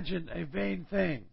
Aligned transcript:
imagine 0.00 0.30
a 0.32 0.44
vain 0.44 0.86
thing. 0.88 1.24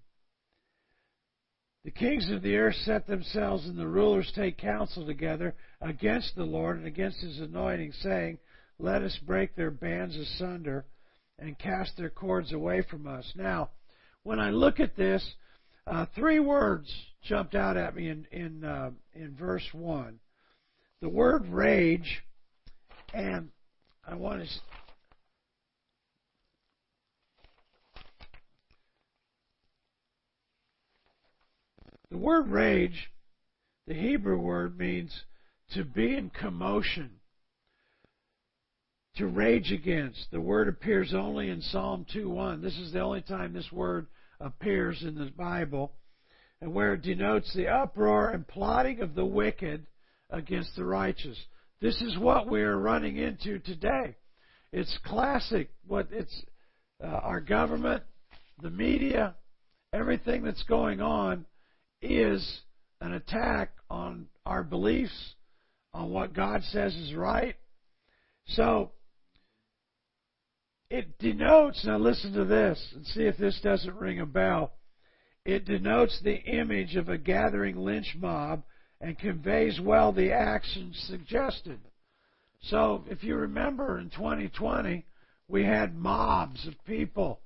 The 1.86 1.92
kings 1.92 2.30
of 2.30 2.42
the 2.42 2.58
earth 2.58 2.76
set 2.84 3.08
themselves, 3.08 3.66
and 3.66 3.78
the 3.78 3.88
rulers 3.88 4.30
take 4.36 4.58
counsel 4.58 5.06
together 5.06 5.56
against 5.80 6.36
the 6.36 6.44
Lord 6.44 6.78
and 6.78 6.86
against 6.86 7.22
his 7.22 7.40
anointing, 7.40 7.94
saying, 8.02 8.40
Let 8.78 9.04
us 9.04 9.18
break 9.26 9.56
their 9.56 9.72
bands 9.72 10.18
asunder 10.18 10.86
and 11.40 11.58
cast 11.58 11.96
their 11.96 12.10
cords 12.10 12.52
away 12.52 12.82
from 12.82 13.08
us. 13.08 13.32
Now, 13.36 13.70
when 14.24 14.40
I 14.40 14.50
look 14.50 14.82
at 14.82 14.98
this, 14.98 15.26
uh, 15.86 16.08
three 16.14 16.40
words 16.40 16.92
jumped 17.24 17.56
out 17.56 17.78
at 17.78 17.96
me 17.96 18.10
in 18.10 18.28
in 18.32 18.66
uh, 18.66 18.92
in 19.14 19.34
verse 19.36 19.68
one. 19.72 20.20
The 21.00 21.08
word 21.08 21.48
rage, 21.48 22.22
and 23.14 23.50
I 24.06 24.16
want 24.16 24.44
to. 24.44 24.50
The 32.10 32.18
word 32.18 32.48
rage, 32.48 33.12
the 33.86 33.94
Hebrew 33.94 34.38
word 34.38 34.78
means 34.78 35.24
to 35.72 35.84
be 35.84 36.16
in 36.16 36.30
commotion, 36.30 37.12
to 39.18 39.28
rage 39.28 39.74
against. 39.74 40.32
The 40.32 40.40
word 40.40 40.70
appears 40.70 41.14
only 41.14 41.50
in 41.50 41.62
Psalm 41.62 42.06
2:1. 42.06 42.62
This 42.62 42.78
is 42.78 42.94
the 42.94 43.02
only 43.02 43.22
time 43.22 43.52
this 43.52 43.72
word 43.72 44.08
appears 44.40 45.04
in 45.04 45.16
the 45.16 45.32
Bible, 45.32 45.92
and 46.62 46.74
where 46.74 46.94
it 46.94 47.02
denotes 47.02 47.54
the 47.54 47.68
uproar 47.68 48.30
and 48.30 48.48
plotting 48.48 49.02
of 49.02 49.14
the 49.14 49.26
wicked 49.26 49.86
against 50.30 50.76
the 50.78 50.86
righteous. 50.86 51.38
This 51.82 52.02
is 52.02 52.18
what 52.18 52.48
we 52.48 52.62
are 52.62 52.78
running 52.78 53.18
into 53.18 53.60
today. 53.60 54.16
It's 54.72 54.98
classic. 55.00 55.72
What 55.86 56.08
it's 56.12 56.46
uh, 57.04 57.08
our 57.08 57.42
government, 57.42 58.04
the 58.62 58.70
media, 58.70 59.36
everything 59.92 60.44
that's 60.44 60.64
going 60.64 61.02
on 61.02 61.46
is 62.02 62.62
an 63.02 63.14
attack 63.14 63.72
on 63.90 64.28
our 64.46 64.64
beliefs, 64.64 65.36
on 65.94 66.10
what 66.10 66.34
God 66.34 66.64
says 66.64 66.96
is 66.96 67.14
right. 67.14 67.56
So 68.48 68.92
it 70.90 71.18
denotes, 71.20 71.84
now 71.86 71.98
listen 71.98 72.34
to 72.34 72.46
this 72.46 72.82
and 72.96 73.06
see 73.08 73.24
if 73.24 73.38
this 73.38 73.60
doesn't 73.62 73.96
ring 73.96 74.20
a 74.20 74.26
bell. 74.26 74.74
It 75.46 75.66
denotes 75.66 76.20
the 76.22 76.36
image 76.36 76.96
of 76.96 77.10
a 77.10 77.18
gathering 77.18 77.78
lynch 77.78 78.16
mob 78.18 78.64
and 79.00 79.18
conveys 79.18 79.80
well 79.80 80.12
the 80.12 80.32
actions 80.32 80.98
suggested. 81.08 81.80
So 82.62 83.04
if 83.10 83.24
you 83.24 83.36
remember 83.36 84.00
in 84.00 84.10
2020, 84.10 85.06
we 85.48 85.64
had 85.64 85.96
mobs 85.96 86.66
of 86.68 86.74
people 86.86 87.40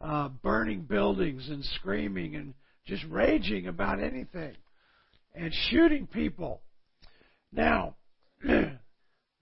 uh, 0.00 0.28
burning 0.28 0.82
buildings 0.82 1.48
and 1.48 1.64
screaming 1.64 2.34
and 2.36 2.54
just 2.86 3.04
raging 3.08 3.66
about 3.66 4.02
anything 4.02 4.56
and 5.34 5.52
shooting 5.70 6.06
people. 6.06 6.62
Now, 7.52 7.96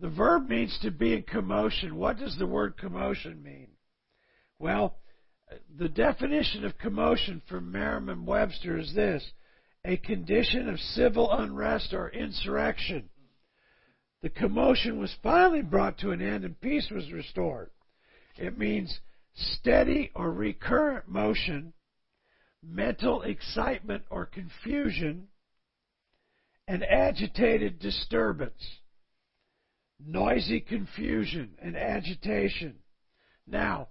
The 0.03 0.09
verb 0.09 0.49
means 0.49 0.77
to 0.83 0.91
be 0.91 1.15
in 1.15 1.23
commotion. 1.23 1.95
What 1.95 2.19
does 2.19 2.37
the 2.37 2.47
word 2.47 2.77
commotion 2.77 3.41
mean? 3.41 3.69
Well, 4.59 4.97
the 5.79 5.89
definition 5.89 6.65
of 6.65 6.77
commotion 6.77 7.41
from 7.49 7.71
Merriam 7.71 8.27
Webster 8.27 8.79
is 8.79 8.93
this 8.95 9.25
a 9.85 9.97
condition 9.97 10.69
of 10.69 10.81
civil 10.81 11.31
unrest 11.31 11.95
or 11.95 12.09
insurrection. 12.09 13.11
The 14.23 14.31
commotion 14.31 14.99
was 14.99 15.15
finally 15.23 15.63
brought 15.63 15.99
to 15.99 16.11
an 16.11 16.21
end 16.21 16.45
and 16.45 16.61
peace 16.61 16.91
was 16.91 17.13
restored. 17.13 17.71
It 18.37 18.59
means 18.59 19.01
steady 19.35 20.11
or 20.17 20.33
recurrent 20.33 21.07
motion, 21.07 21.75
mental 22.65 23.23
excitement 23.23 24.05
or 24.11 24.27
confusion, 24.27 25.29
and 26.69 26.85
agitated 26.85 27.79
disturbance 27.81 28.81
noisy 30.07 30.61
confusion 30.61 31.51
and 31.61 31.77
agitation. 31.77 32.77
Now, 33.47 33.89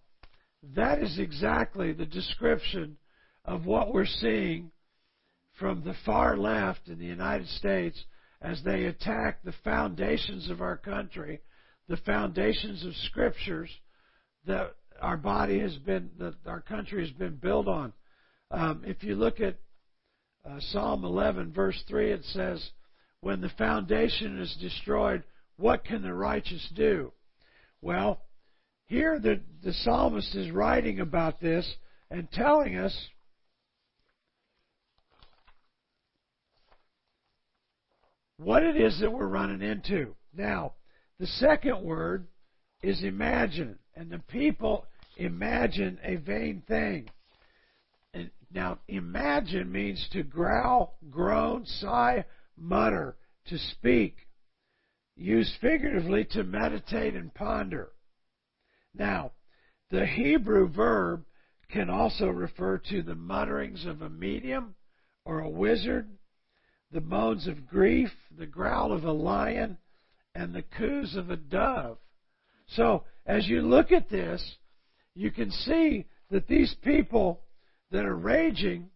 that 0.75 1.01
is 1.01 1.19
exactly 1.19 1.93
the 1.93 2.05
description 2.05 2.97
of 3.45 3.65
what 3.65 3.93
we're 3.93 4.05
seeing 4.05 4.71
from 5.59 5.83
the 5.83 5.95
far 6.05 6.37
left 6.37 6.87
in 6.87 6.99
the 6.99 7.05
United 7.05 7.47
States 7.47 8.03
as 8.41 8.61
they 8.63 8.85
attack 8.85 9.43
the 9.43 9.53
foundations 9.63 10.49
of 10.49 10.61
our 10.61 10.77
country, 10.77 11.41
the 11.87 11.97
foundations 11.97 12.85
of 12.85 12.95
scriptures 12.95 13.69
that 14.45 14.75
our 15.01 15.17
body 15.17 15.59
has 15.59 15.75
been, 15.77 16.09
that 16.19 16.35
our 16.45 16.61
country 16.61 17.05
has 17.05 17.13
been 17.15 17.35
built 17.35 17.67
on. 17.67 17.93
Um, 18.51 18.83
if 18.85 19.03
you 19.03 19.15
look 19.15 19.39
at 19.39 19.55
uh, 20.45 20.59
Psalm 20.59 21.05
11, 21.05 21.53
verse 21.53 21.81
3, 21.87 22.11
it 22.11 22.25
says, 22.25 22.69
When 23.21 23.39
the 23.39 23.51
foundation 23.57 24.39
is 24.39 24.55
destroyed, 24.59 25.23
what 25.57 25.85
can 25.85 26.01
the 26.01 26.13
righteous 26.13 26.67
do? 26.75 27.13
Well, 27.81 28.21
here 28.87 29.19
the, 29.19 29.39
the 29.63 29.73
psalmist 29.73 30.35
is 30.35 30.51
writing 30.51 30.99
about 30.99 31.39
this 31.39 31.75
and 32.09 32.29
telling 32.31 32.75
us 32.75 32.95
what 38.37 38.63
it 38.63 38.75
is 38.75 38.99
that 38.99 39.13
we're 39.13 39.27
running 39.27 39.61
into. 39.61 40.15
Now, 40.35 40.73
the 41.19 41.27
second 41.27 41.83
word 41.83 42.27
is 42.83 43.01
imagine, 43.03 43.79
and 43.95 44.09
the 44.09 44.19
people 44.19 44.85
imagine 45.15 45.99
a 46.03 46.15
vain 46.15 46.63
thing. 46.67 47.09
Now, 48.53 48.79
imagine 48.87 49.71
means 49.71 50.07
to 50.11 50.23
growl, 50.23 50.97
groan, 51.09 51.65
sigh, 51.65 52.25
mutter, 52.57 53.15
to 53.45 53.57
speak 53.57 54.27
used 55.15 55.53
figuratively 55.61 56.25
to 56.25 56.43
meditate 56.43 57.15
and 57.15 57.33
ponder. 57.33 57.91
Now, 58.93 59.31
the 59.89 60.05
Hebrew 60.05 60.67
verb 60.67 61.23
can 61.69 61.89
also 61.89 62.27
refer 62.27 62.77
to 62.89 63.01
the 63.01 63.15
mutterings 63.15 63.85
of 63.85 64.01
a 64.01 64.09
medium 64.09 64.75
or 65.25 65.39
a 65.39 65.49
wizard, 65.49 66.09
the 66.91 67.01
moans 67.01 67.47
of 67.47 67.67
grief, 67.67 68.11
the 68.37 68.45
growl 68.45 68.91
of 68.91 69.03
a 69.05 69.11
lion, 69.11 69.77
and 70.35 70.53
the 70.53 70.63
coos 70.63 71.15
of 71.15 71.29
a 71.29 71.37
dove. 71.37 71.97
So, 72.67 73.03
as 73.25 73.47
you 73.47 73.61
look 73.61 73.91
at 73.91 74.09
this, 74.09 74.57
you 75.13 75.31
can 75.31 75.51
see 75.51 76.07
that 76.29 76.47
these 76.47 76.73
people 76.81 77.41
that 77.91 78.05
are 78.05 78.15
raging, 78.15 78.89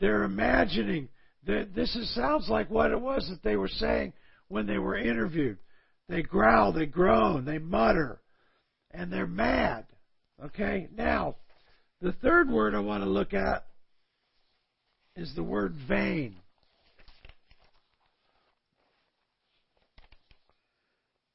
they're 0.00 0.24
imagining 0.24 1.08
that 1.46 1.74
this 1.74 1.94
is, 1.96 2.14
sounds 2.14 2.48
like 2.48 2.70
what 2.70 2.90
it 2.90 3.00
was 3.00 3.28
that 3.28 3.42
they 3.42 3.56
were 3.56 3.68
saying 3.68 4.12
when 4.48 4.66
they 4.66 4.78
were 4.78 4.96
interviewed. 4.96 5.58
They 6.08 6.22
growl, 6.22 6.72
they 6.72 6.86
groan, 6.86 7.44
they 7.44 7.58
mutter, 7.58 8.20
and 8.90 9.12
they're 9.12 9.26
mad. 9.26 9.86
Okay? 10.42 10.88
Now, 10.96 11.36
the 12.00 12.12
third 12.12 12.50
word 12.50 12.74
I 12.74 12.80
want 12.80 13.02
to 13.02 13.10
look 13.10 13.34
at 13.34 13.66
is 15.16 15.34
the 15.34 15.42
word 15.42 15.74
vain. 15.88 16.36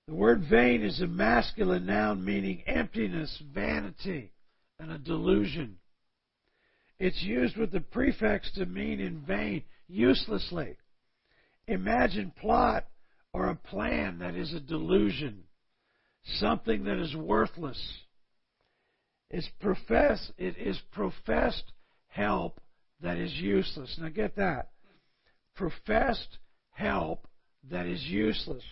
The 0.07 0.16
word 0.16 0.44
vain 0.50 0.84
is 0.84 1.02
a 1.02 1.07
masculine 1.07 1.85
noun 1.85 2.23
meaning 2.23 2.63
emptiness, 2.66 3.41
vanity, 3.53 4.31
and 4.79 4.91
a 4.91 4.97
delusion. 4.97 5.78
It's 7.00 7.22
used 7.22 7.58
with 7.58 7.72
the 7.72 7.81
prefix 7.81 8.52
to 8.54 8.66
mean 8.66 9.00
in 9.00 9.22
vain, 9.22 9.64
uselessly. 9.88 10.78
Imagine 11.68 12.31
plot 12.40 12.86
or 13.34 13.50
a 13.50 13.56
plan 13.56 14.20
that 14.20 14.36
is 14.36 14.54
a 14.54 14.59
delusion, 14.59 15.44
something 16.24 16.84
that 16.86 16.98
is 16.98 17.16
worthless. 17.16 17.82
It's 19.30 19.50
profess, 19.59 20.32
it 20.38 20.58
is 20.58 20.80
professed 20.92 21.72
help 22.08 22.62
that 23.02 23.17
is 23.17 23.34
useless. 23.34 23.97
Now 24.00 24.09
get 24.09 24.35
that. 24.35 24.70
Professed 25.56 26.38
help 26.72 27.28
that 27.70 27.85
is 27.85 28.03
useless. 28.03 28.64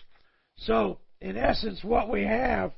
So, 0.56 0.98
in 1.20 1.36
essence, 1.36 1.82
what 1.82 2.08
we 2.08 2.22
have, 2.22 2.72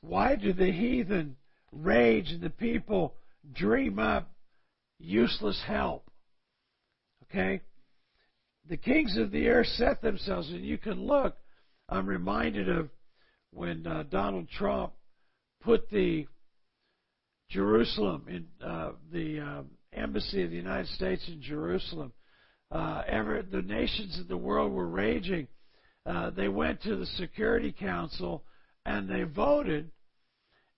why 0.00 0.36
do 0.36 0.52
the 0.52 0.72
heathen 0.72 1.36
rage 1.72 2.30
and 2.30 2.40
the 2.40 2.50
people 2.50 3.14
dream 3.52 3.98
up 3.98 4.30
useless 5.00 5.60
help? 5.66 6.10
Okay? 7.24 7.60
the 8.70 8.76
kings 8.76 9.16
of 9.16 9.32
the 9.32 9.46
air 9.46 9.64
set 9.64 10.00
themselves, 10.00 10.48
and 10.50 10.64
you 10.64 10.78
can 10.78 11.04
look. 11.04 11.36
I'm 11.88 12.06
reminded 12.06 12.68
of 12.68 12.88
when 13.52 13.84
uh, 13.84 14.04
Donald 14.08 14.48
Trump 14.48 14.92
put 15.60 15.90
the 15.90 16.28
Jerusalem 17.50 18.26
in 18.28 18.46
uh, 18.64 18.92
the 19.12 19.40
uh, 19.40 19.62
embassy 19.92 20.44
of 20.44 20.50
the 20.50 20.56
United 20.56 20.86
States 20.88 21.28
in 21.28 21.42
Jerusalem. 21.42 22.12
Uh, 22.70 23.02
ever 23.08 23.42
the 23.42 23.62
nations 23.62 24.20
of 24.20 24.28
the 24.28 24.36
world 24.36 24.72
were 24.72 24.86
raging. 24.86 25.48
Uh, 26.06 26.30
they 26.30 26.48
went 26.48 26.80
to 26.82 26.94
the 26.94 27.06
Security 27.06 27.72
Council 27.72 28.44
and 28.86 29.08
they 29.08 29.24
voted, 29.24 29.90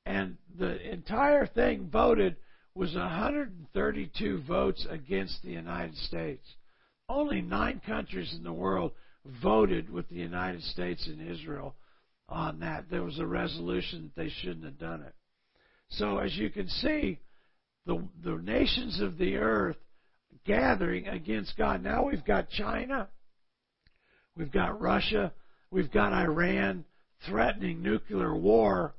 and 0.06 0.38
the 0.58 0.90
entire 0.90 1.46
thing 1.46 1.90
voted 1.92 2.36
was 2.74 2.94
132 2.94 4.42
votes 4.48 4.86
against 4.88 5.42
the 5.42 5.50
United 5.50 5.96
States. 5.96 6.46
Only 7.08 7.42
nine 7.42 7.80
countries 7.84 8.34
in 8.36 8.42
the 8.42 8.52
world 8.52 8.92
voted 9.42 9.90
with 9.90 10.08
the 10.08 10.16
United 10.16 10.62
States 10.62 11.06
and 11.06 11.30
Israel 11.30 11.74
on 12.28 12.60
that. 12.60 12.86
There 12.90 13.02
was 13.02 13.18
a 13.18 13.26
resolution 13.26 14.04
that 14.04 14.22
they 14.22 14.30
shouldn't 14.40 14.64
have 14.64 14.78
done 14.78 15.02
it. 15.02 15.14
So 15.90 16.18
as 16.18 16.34
you 16.36 16.48
can 16.48 16.68
see, 16.68 17.18
the 17.84 18.02
the 18.24 18.36
nations 18.36 19.00
of 19.00 19.18
the 19.18 19.36
earth 19.36 19.76
gathering 20.46 21.08
against 21.08 21.56
God. 21.56 21.82
Now 21.82 22.06
we've 22.06 22.24
got 22.24 22.48
China, 22.48 23.08
we've 24.36 24.52
got 24.52 24.80
Russia, 24.80 25.32
we've 25.70 25.92
got 25.92 26.12
Iran 26.12 26.84
threatening 27.26 27.82
nuclear 27.82 28.34
war 28.34 28.94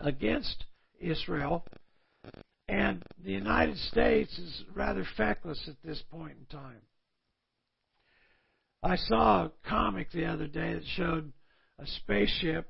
against 0.00 0.64
Israel. 1.00 1.64
And 2.68 3.02
the 3.24 3.32
United 3.32 3.78
States 3.78 4.36
is 4.38 4.64
rather 4.74 5.06
feckless 5.16 5.68
at 5.68 5.76
this 5.82 6.02
point 6.10 6.36
in 6.38 6.58
time. 6.58 6.80
I 8.82 8.96
saw 8.96 9.44
a 9.44 9.52
comic 9.66 10.10
the 10.12 10.26
other 10.26 10.46
day 10.46 10.74
that 10.74 10.84
showed 10.96 11.32
a 11.78 11.86
spaceship 11.86 12.66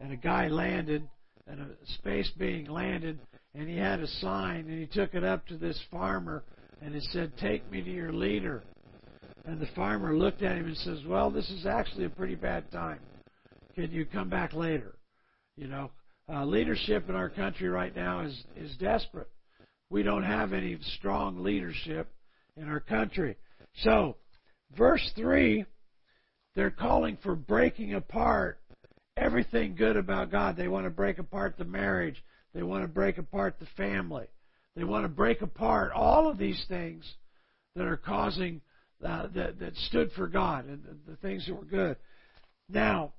and 0.00 0.12
a 0.12 0.16
guy 0.16 0.48
landed 0.48 1.08
and 1.46 1.60
a 1.60 1.68
space 1.98 2.30
being 2.36 2.66
landed 2.68 3.18
and 3.54 3.68
he 3.68 3.76
had 3.76 4.00
a 4.00 4.06
sign 4.06 4.68
and 4.68 4.78
he 4.78 4.86
took 4.86 5.14
it 5.14 5.24
up 5.24 5.46
to 5.46 5.56
this 5.56 5.80
farmer 5.90 6.44
and 6.82 6.94
it 6.94 7.04
said, 7.04 7.32
Take 7.38 7.70
me 7.70 7.82
to 7.82 7.90
your 7.90 8.12
leader. 8.12 8.62
And 9.46 9.60
the 9.60 9.68
farmer 9.74 10.16
looked 10.16 10.42
at 10.42 10.56
him 10.56 10.66
and 10.66 10.76
says, 10.76 10.98
Well, 11.06 11.30
this 11.30 11.48
is 11.50 11.66
actually 11.66 12.04
a 12.04 12.10
pretty 12.10 12.34
bad 12.34 12.70
time. 12.70 12.98
Can 13.74 13.90
you 13.92 14.04
come 14.04 14.28
back 14.28 14.52
later? 14.52 14.96
You 15.56 15.68
know, 15.68 15.90
uh, 16.28 16.44
leadership 16.44 17.08
in 17.08 17.14
our 17.14 17.30
country 17.30 17.68
right 17.68 17.94
now 17.94 18.20
is, 18.20 18.44
is 18.56 18.76
desperate. 18.76 19.28
We 19.90 20.02
don't 20.02 20.24
have 20.24 20.52
any 20.52 20.78
strong 20.96 21.42
leadership 21.42 22.08
in 22.56 22.68
our 22.68 22.80
country. 22.80 23.36
So, 23.82 24.16
verse 24.76 25.10
3, 25.14 25.64
they're 26.54 26.70
calling 26.70 27.18
for 27.22 27.36
breaking 27.36 27.94
apart 27.94 28.58
everything 29.16 29.76
good 29.76 29.96
about 29.96 30.30
God. 30.30 30.56
They 30.56 30.68
want 30.68 30.86
to 30.86 30.90
break 30.90 31.18
apart 31.18 31.56
the 31.56 31.64
marriage. 31.64 32.22
They 32.54 32.62
want 32.62 32.84
to 32.84 32.88
break 32.88 33.18
apart 33.18 33.56
the 33.60 33.66
family. 33.76 34.26
They 34.74 34.84
want 34.84 35.04
to 35.04 35.08
break 35.08 35.42
apart 35.42 35.92
all 35.92 36.28
of 36.28 36.38
these 36.38 36.62
things 36.68 37.04
that 37.76 37.86
are 37.86 37.96
causing, 37.96 38.60
uh, 39.04 39.28
that, 39.34 39.58
that 39.58 39.76
stood 39.76 40.10
for 40.12 40.26
God 40.26 40.66
and 40.66 40.82
the, 40.82 41.12
the 41.12 41.16
things 41.18 41.46
that 41.46 41.54
were 41.54 41.64
good. 41.64 41.96
Now, 42.68 43.12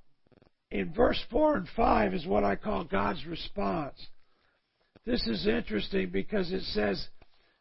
in 0.70 0.92
verse 0.92 1.20
4 1.30 1.56
and 1.56 1.68
5 1.74 2.14
is 2.14 2.26
what 2.26 2.44
I 2.44 2.56
call 2.56 2.84
God's 2.84 3.24
response. 3.26 3.96
This 5.08 5.26
is 5.26 5.46
interesting 5.46 6.10
because 6.10 6.52
it 6.52 6.64
says 6.64 7.02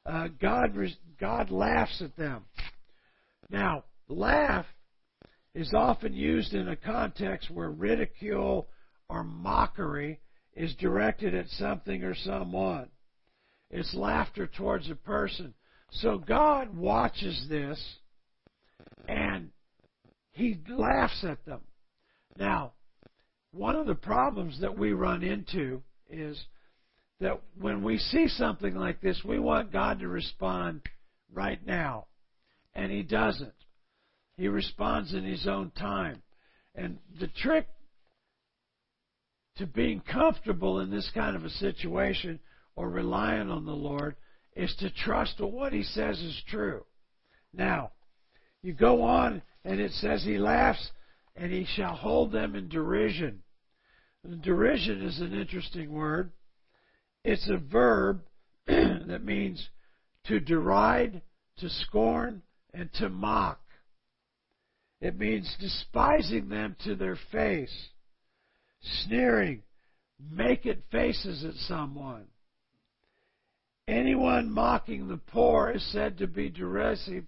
uh, 0.06 0.28
God, 0.42 0.78
God 1.18 1.50
laughs 1.50 2.02
at 2.02 2.18
them. 2.18 2.44
Now, 3.50 3.86
laugh 4.10 4.66
is 5.56 5.72
often 5.74 6.14
used 6.14 6.54
in 6.54 6.68
a 6.68 6.76
context 6.76 7.50
where 7.50 7.70
ridicule 7.70 8.68
or 9.08 9.24
mockery 9.24 10.20
is 10.58 10.76
directed 10.76 11.34
at 11.34 11.48
something 11.52 12.04
or 12.04 12.16
someone. 12.16 12.90
It's 13.72 13.96
laughter 13.96 14.48
towards 14.48 14.90
a 14.90 14.96
person. 14.96 15.54
So 15.92 16.18
God 16.18 16.76
watches 16.76 17.46
this 17.50 17.82
and 19.08 19.52
he 20.34 20.60
laughs 20.68 21.24
at 21.24 21.46
them. 21.46 21.62
Now, 22.38 22.74
one 23.52 23.78
of 23.78 23.88
the 23.88 23.96
problems 23.96 24.60
that 24.60 24.78
we 24.78 24.92
run 24.92 25.24
into 25.24 25.82
is 26.10 26.38
that 27.20 27.42
when 27.60 27.84
we 27.84 27.98
see 27.98 28.28
something 28.28 28.76
like 28.76 29.02
this, 29.02 29.22
we 29.26 29.40
want 29.40 29.72
God 29.72 30.00
to 30.00 30.08
respond 30.08 30.82
right 31.34 31.66
now. 31.66 32.06
And 32.76 32.92
He 32.92 33.04
doesn't. 33.04 33.54
He 34.38 34.48
responds 34.48 35.14
in 35.14 35.24
His 35.24 35.48
own 35.48 35.72
time. 35.72 36.22
And 36.76 37.00
the 37.20 37.28
trick 37.28 37.68
to 39.58 39.66
being 39.66 40.02
comfortable 40.02 40.80
in 40.80 40.92
this 40.92 41.10
kind 41.16 41.36
of 41.36 41.44
a 41.44 41.50
situation 41.50 42.40
or 42.76 42.90
relying 42.90 43.50
on 43.50 43.66
the 43.66 43.72
Lord 43.72 44.16
is 44.56 44.76
to 44.80 44.92
trust 44.92 45.38
that 45.40 45.48
what 45.48 45.74
He 45.74 45.84
says 45.84 46.20
is 46.20 46.44
true. 46.48 46.86
Now, 47.52 47.92
you 48.62 48.74
go 48.74 49.02
on 49.02 49.42
and 49.66 49.80
it 49.80 49.92
says 49.94 50.24
He 50.24 50.38
laughs 50.38 50.92
and 51.36 51.52
He 51.52 51.66
shall 51.76 51.96
hold 51.96 52.32
them 52.32 52.56
in 52.56 52.70
derision. 52.70 53.42
Derision 54.42 55.02
is 55.04 55.20
an 55.20 55.34
interesting 55.34 55.92
word. 55.92 56.32
It's 57.28 57.50
a 57.50 57.58
verb 57.58 58.22
that 58.68 59.22
means 59.22 59.68
to 60.28 60.40
deride, 60.40 61.22
to 61.58 61.70
scorn, 61.70 62.42
and 62.74 62.90
to 62.94 63.10
mock. 63.10 63.60
It 65.02 65.20
means 65.20 65.54
despising 65.60 66.48
them 66.48 66.78
to 66.86 66.96
their 66.96 67.18
face, 67.34 67.90
sneering, 69.04 69.64
making 70.32 70.84
faces 70.90 71.44
at 71.44 71.56
someone. 71.68 72.28
Anyone 73.90 74.50
mocking 74.50 75.10
the 75.10 75.18
poor 75.18 75.72
is 75.72 75.92
said 75.92 76.20
to 76.20 76.28
be 76.28 76.48
derisive 76.48 77.26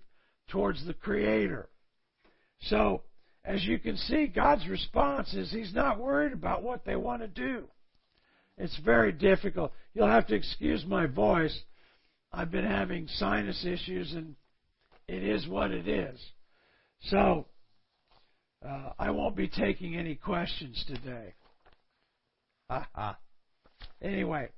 towards 0.47 0.85
the 0.85 0.93
Creator. 0.93 1.67
So, 2.61 3.03
as 3.43 3.65
you 3.65 3.77
can 3.77 3.97
see, 3.97 4.27
God's 4.27 4.65
response 4.65 5.33
is 5.33 5.51
He's 5.51 5.73
not 5.73 5.99
worried 5.99 6.31
about 6.31 6.63
what 6.63 6.85
they 6.85 6.95
want 6.95 7.21
to 7.21 7.27
do. 7.27 7.67
It's 8.59 8.77
very 8.83 9.13
difficult. 9.13 9.71
You'll 9.93 10.07
have 10.07 10.27
to 10.27 10.35
excuse 10.35 10.85
my 10.85 11.05
voice. 11.05 11.57
I've 12.31 12.51
been 12.51 12.65
having 12.65 13.07
sinus 13.07 13.65
issues, 13.65 14.13
and 14.13 14.35
it 15.07 15.23
is 15.23 15.47
what 15.47 15.71
it 15.71 15.87
is. 15.87 16.19
So, 17.03 17.45
uh, 18.63 18.91
I 18.99 19.11
won't 19.11 19.37
be 19.37 19.47
taking 19.47 19.95
any 19.95 20.15
questions 20.15 20.83
today. 20.87 21.33
anyway, 24.01 24.49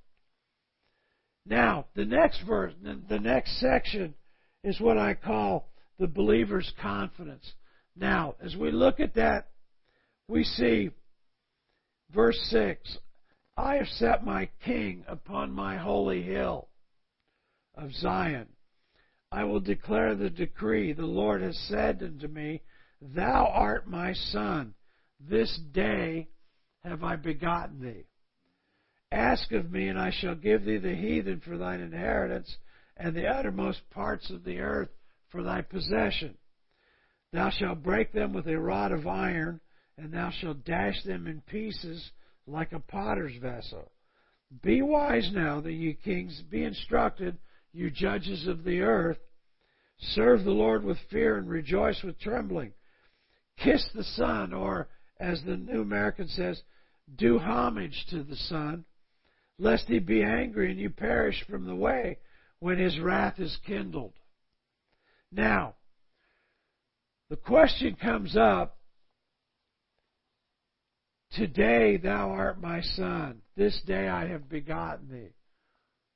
now 1.45 1.86
the 1.95 2.03
next 2.03 2.42
verse, 2.42 2.74
the 2.81 3.19
next 3.19 3.59
section, 3.59 4.15
is 4.63 4.81
what 4.81 4.98
I 4.98 5.13
call 5.13 5.69
the 6.00 6.07
believer's 6.07 6.74
confidence. 6.81 7.53
Now, 7.95 8.36
as 8.44 8.56
we 8.56 8.71
look 8.71 9.00
at 9.00 9.13
that, 9.13 9.50
we 10.27 10.44
see 10.44 10.89
verse 12.13 12.39
6 12.50 12.98
I 13.57 13.75
have 13.75 13.88
set 13.88 14.25
my 14.25 14.50
king 14.63 15.03
upon 15.07 15.51
my 15.51 15.77
holy 15.77 16.21
hill 16.21 16.69
of 17.75 17.94
Zion. 17.94 18.48
I 19.31 19.43
will 19.43 19.60
declare 19.60 20.15
the 20.15 20.29
decree. 20.29 20.93
The 20.93 21.05
Lord 21.05 21.41
has 21.41 21.58
said 21.67 22.01
unto 22.01 22.27
me, 22.27 22.62
Thou 23.01 23.48
art 23.48 23.88
my 23.88 24.13
son. 24.13 24.74
This 25.20 25.60
day 25.72 26.29
have 26.84 27.03
I 27.03 27.15
begotten 27.15 27.81
thee. 27.81 28.05
Ask 29.12 29.51
of 29.51 29.72
me, 29.72 29.89
and 29.89 30.00
I 30.00 30.12
shall 30.12 30.36
give 30.36 30.63
thee 30.63 30.77
the 30.77 30.96
heathen 30.96 31.41
for 31.41 31.58
thine 31.58 31.81
inheritance, 31.81 32.58
and 32.96 33.15
the 33.15 33.27
uttermost 33.27 33.89
parts 33.89 34.29
of 34.29 34.43
the 34.43 34.60
earth 34.60 34.89
for 35.29 35.43
thy 35.43 35.62
possession. 35.62 36.38
Thou 37.34 37.50
shalt 37.50 37.84
break 37.84 38.13
them 38.13 38.34
with 38.34 38.48
a 38.48 38.60
rod 38.60 38.91
of 38.91 39.08
iron, 39.08 39.60
and 39.98 40.13
thou 40.13 40.31
shalt 40.31 40.63
dash 40.63 41.03
them 41.03 41.27
in 41.27 41.41
pieces 41.41 42.12
like 42.48 42.71
a 42.71 42.79
potter's 42.79 43.36
vessel. 43.41 43.91
Be 44.62 44.81
wise 44.81 45.31
now, 45.33 45.62
that 45.62 45.71
ye 45.71 45.93
kings, 45.93 46.41
be 46.50 46.63
instructed, 46.63 47.38
you 47.74 47.89
judges 47.89 48.48
of 48.48 48.63
the 48.63 48.81
earth. 48.81 49.19
Serve 50.00 50.43
the 50.43 50.51
Lord 50.51 50.83
with 50.83 50.98
fear 51.10 51.38
and 51.38 51.50
rejoice 51.50 52.01
with 52.03 52.19
trembling. 52.19 52.74
Kiss 53.57 53.88
the 53.93 54.03
Son, 54.03 54.53
or 54.53 54.89
as 55.19 55.41
the 55.43 55.55
New 55.55 55.81
American 55.81 56.27
says, 56.27 56.62
do 57.15 57.39
homage 57.39 58.05
to 58.10 58.24
the 58.24 58.36
Son, 58.36 58.86
lest 59.60 59.88
he 59.88 60.00
be 60.00 60.24
angry 60.24 60.71
and 60.71 60.79
you 60.79 60.89
perish 60.89 61.43
from 61.48 61.65
the 61.65 61.75
way 61.75 62.17
when 62.60 62.77
his 62.77 63.00
wrath 63.00 63.39
is 63.39 63.57
kindled. 63.65 64.13
Now, 65.31 65.75
the 67.29 67.38
question 67.38 67.95
comes 67.95 68.36
up 68.36 68.77
Today 71.33 71.97
thou 71.97 72.31
art 72.31 72.61
my 72.61 72.81
son. 72.81 73.41
This 73.55 73.79
day 73.85 74.07
I 74.07 74.27
have 74.27 74.50
begotten 74.50 75.09
thee. 75.09 75.33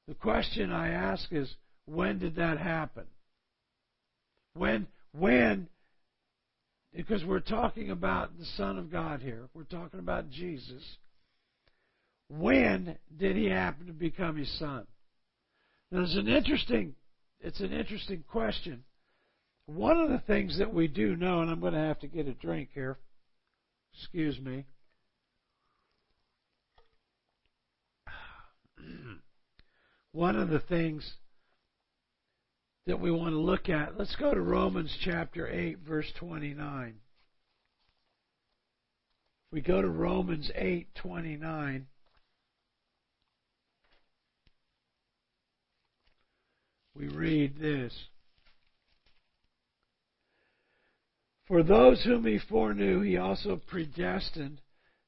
The 0.07 0.13
question 0.13 0.71
I 0.71 0.89
ask 0.89 1.31
is, 1.31 1.53
when 1.85 2.19
did 2.19 2.35
that 2.35 2.57
happen? 2.57 3.05
When, 4.55 4.87
when, 5.13 5.67
because 6.93 7.23
we're 7.23 7.39
talking 7.39 7.91
about 7.91 8.37
the 8.37 8.45
Son 8.57 8.77
of 8.77 8.91
God 8.91 9.21
here. 9.21 9.47
We're 9.53 9.63
talking 9.63 9.99
about 9.99 10.29
Jesus. 10.29 10.83
When 12.29 12.97
did 13.15 13.35
he 13.35 13.45
happen 13.45 13.87
to 13.87 13.93
become 13.93 14.37
his 14.37 14.59
son? 14.59 14.85
Now, 15.91 15.99
there's 15.99 16.15
an 16.15 16.27
interesting, 16.27 16.95
it's 17.39 17.59
an 17.59 17.71
interesting 17.71 18.23
question. 18.29 18.83
One 19.67 19.97
of 19.99 20.09
the 20.09 20.21
things 20.25 20.57
that 20.57 20.73
we 20.73 20.87
do 20.87 21.15
know, 21.15 21.41
and 21.41 21.49
I'm 21.49 21.59
going 21.59 21.73
to 21.73 21.79
have 21.79 21.99
to 21.99 22.07
get 22.07 22.27
a 22.27 22.33
drink 22.33 22.69
here. 22.73 22.97
Excuse 23.93 24.39
me. 24.39 24.65
One 30.15 30.37
of 30.37 30.49
the 30.49 30.61
things 30.61 31.15
that 32.87 33.01
we 33.01 33.11
want 33.11 33.31
to 33.31 33.39
look 33.39 33.67
at, 33.67 33.97
let's 33.97 34.15
go 34.15 34.33
to 34.33 34.39
Romans 34.39 34.95
chapter 35.03 35.45
8, 35.45 35.79
verse 35.79 36.09
29. 36.17 36.87
If 36.87 36.95
We 39.51 39.59
go 39.59 39.81
to 39.81 39.89
Romans 39.89 40.49
8:29. 40.55 41.85
We 46.95 47.07
read 47.09 47.59
this. 47.59 47.93
For 51.45 51.61
those 51.61 52.01
whom 52.05 52.25
he 52.25 52.39
foreknew, 52.39 53.01
he 53.01 53.17
also 53.17 53.57
predestined 53.57 54.61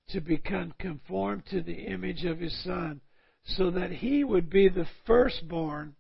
to 0.10 0.20
become 0.20 0.74
conformed 0.78 1.46
to 1.48 1.62
the 1.62 1.86
image 1.86 2.26
of 2.26 2.40
his 2.40 2.62
Son, 2.64 3.00
so 3.48 3.72
that 3.72 3.92
he 3.92 4.24
would 4.24 4.50
be 4.50 4.70
the 4.70 4.88
firstborn 5.06 5.96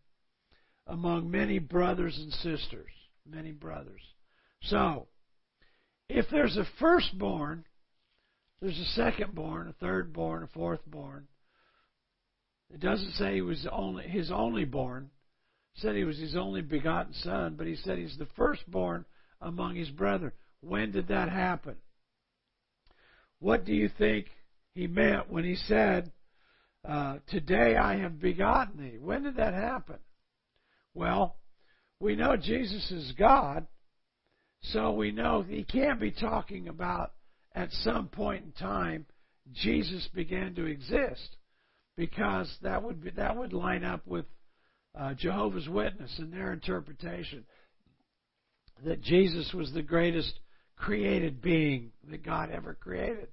among 0.85 1.31
many 1.31 1.59
brothers 1.59 2.17
and 2.17 2.31
sisters. 2.31 2.91
Many 3.25 3.51
brothers. 3.51 4.01
So, 4.61 5.07
if 6.09 6.25
there's 6.31 6.57
a 6.57 6.65
firstborn, 6.79 7.65
there's 8.61 8.79
a 8.79 8.99
secondborn, 8.99 9.69
a 9.69 9.83
thirdborn, 9.83 10.43
a 10.43 10.57
fourthborn. 10.57 11.23
It 12.73 12.79
doesn't 12.79 13.13
say 13.13 13.35
he 13.35 13.41
was 13.41 13.67
only 13.71 14.03
his 14.05 14.31
only 14.31 14.65
born. 14.65 15.09
It 15.75 15.81
said 15.81 15.95
he 15.95 16.03
was 16.03 16.17
his 16.17 16.35
only 16.35 16.61
begotten 16.61 17.13
son, 17.13 17.55
but 17.57 17.67
he 17.67 17.75
said 17.75 17.97
he's 17.97 18.17
the 18.17 18.27
firstborn 18.35 19.05
among 19.41 19.75
his 19.75 19.89
brethren. 19.89 20.31
When 20.61 20.91
did 20.91 21.09
that 21.09 21.29
happen? 21.29 21.75
What 23.39 23.65
do 23.65 23.73
you 23.73 23.89
think 23.89 24.27
he 24.73 24.87
meant 24.87 25.29
when 25.29 25.43
he 25.43 25.55
said, 25.55 26.11
uh, 26.87 27.17
Today 27.27 27.75
I 27.75 27.97
have 27.97 28.19
begotten 28.19 28.79
thee? 28.79 28.97
When 28.99 29.23
did 29.23 29.37
that 29.37 29.53
happen? 29.53 29.97
Well, 30.93 31.37
we 31.99 32.15
know 32.15 32.37
Jesus 32.37 32.89
is 32.91 33.13
God, 33.17 33.67
so 34.61 34.91
we 34.91 35.11
know 35.11 35.41
he 35.41 35.63
can't 35.63 35.99
be 35.99 36.11
talking 36.11 36.67
about 36.67 37.13
at 37.53 37.71
some 37.71 38.07
point 38.07 38.45
in 38.45 38.51
time 38.53 39.05
Jesus 39.53 40.07
began 40.13 40.55
to 40.55 40.65
exist 40.65 41.37
because 41.95 42.51
that 42.61 42.83
would 42.83 43.03
be, 43.03 43.09
that 43.11 43.35
would 43.35 43.53
line 43.53 43.83
up 43.83 44.05
with 44.05 44.25
uh, 44.97 45.13
Jehovah's 45.13 45.67
Witness 45.67 46.13
and 46.19 46.31
their 46.31 46.53
interpretation 46.53 47.45
that 48.85 49.01
Jesus 49.01 49.51
was 49.53 49.71
the 49.73 49.81
greatest 49.81 50.39
created 50.75 51.41
being 51.41 51.91
that 52.09 52.23
God 52.23 52.51
ever 52.51 52.75
created. 52.75 53.29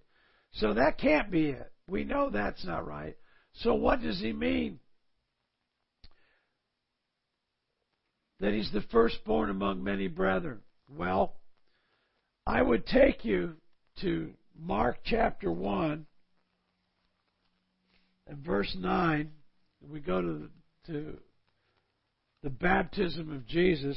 So 0.54 0.74
that 0.74 0.98
can't 0.98 1.30
be 1.30 1.50
it. 1.50 1.72
We 1.86 2.04
know 2.04 2.30
that's 2.30 2.64
not 2.64 2.86
right. 2.86 3.16
So 3.60 3.74
what 3.74 4.02
does 4.02 4.20
he 4.20 4.32
mean? 4.32 4.80
That 8.40 8.52
he's 8.52 8.70
the 8.72 8.82
firstborn 8.90 9.48
among 9.48 9.82
many 9.82 10.08
brethren. 10.08 10.60
Well, 10.88 11.34
I 12.46 12.60
would 12.60 12.86
take 12.86 13.24
you 13.24 13.54
to 14.00 14.32
Mark 14.58 14.98
chapter 15.04 15.50
1 15.50 16.06
and 18.26 18.38
verse 18.38 18.76
9. 18.78 19.30
We 19.88 20.00
go 20.00 20.20
to 20.20 20.32
the, 20.32 20.92
to 20.92 21.18
the 22.42 22.50
baptism 22.50 23.32
of 23.32 23.46
Jesus. 23.46 23.96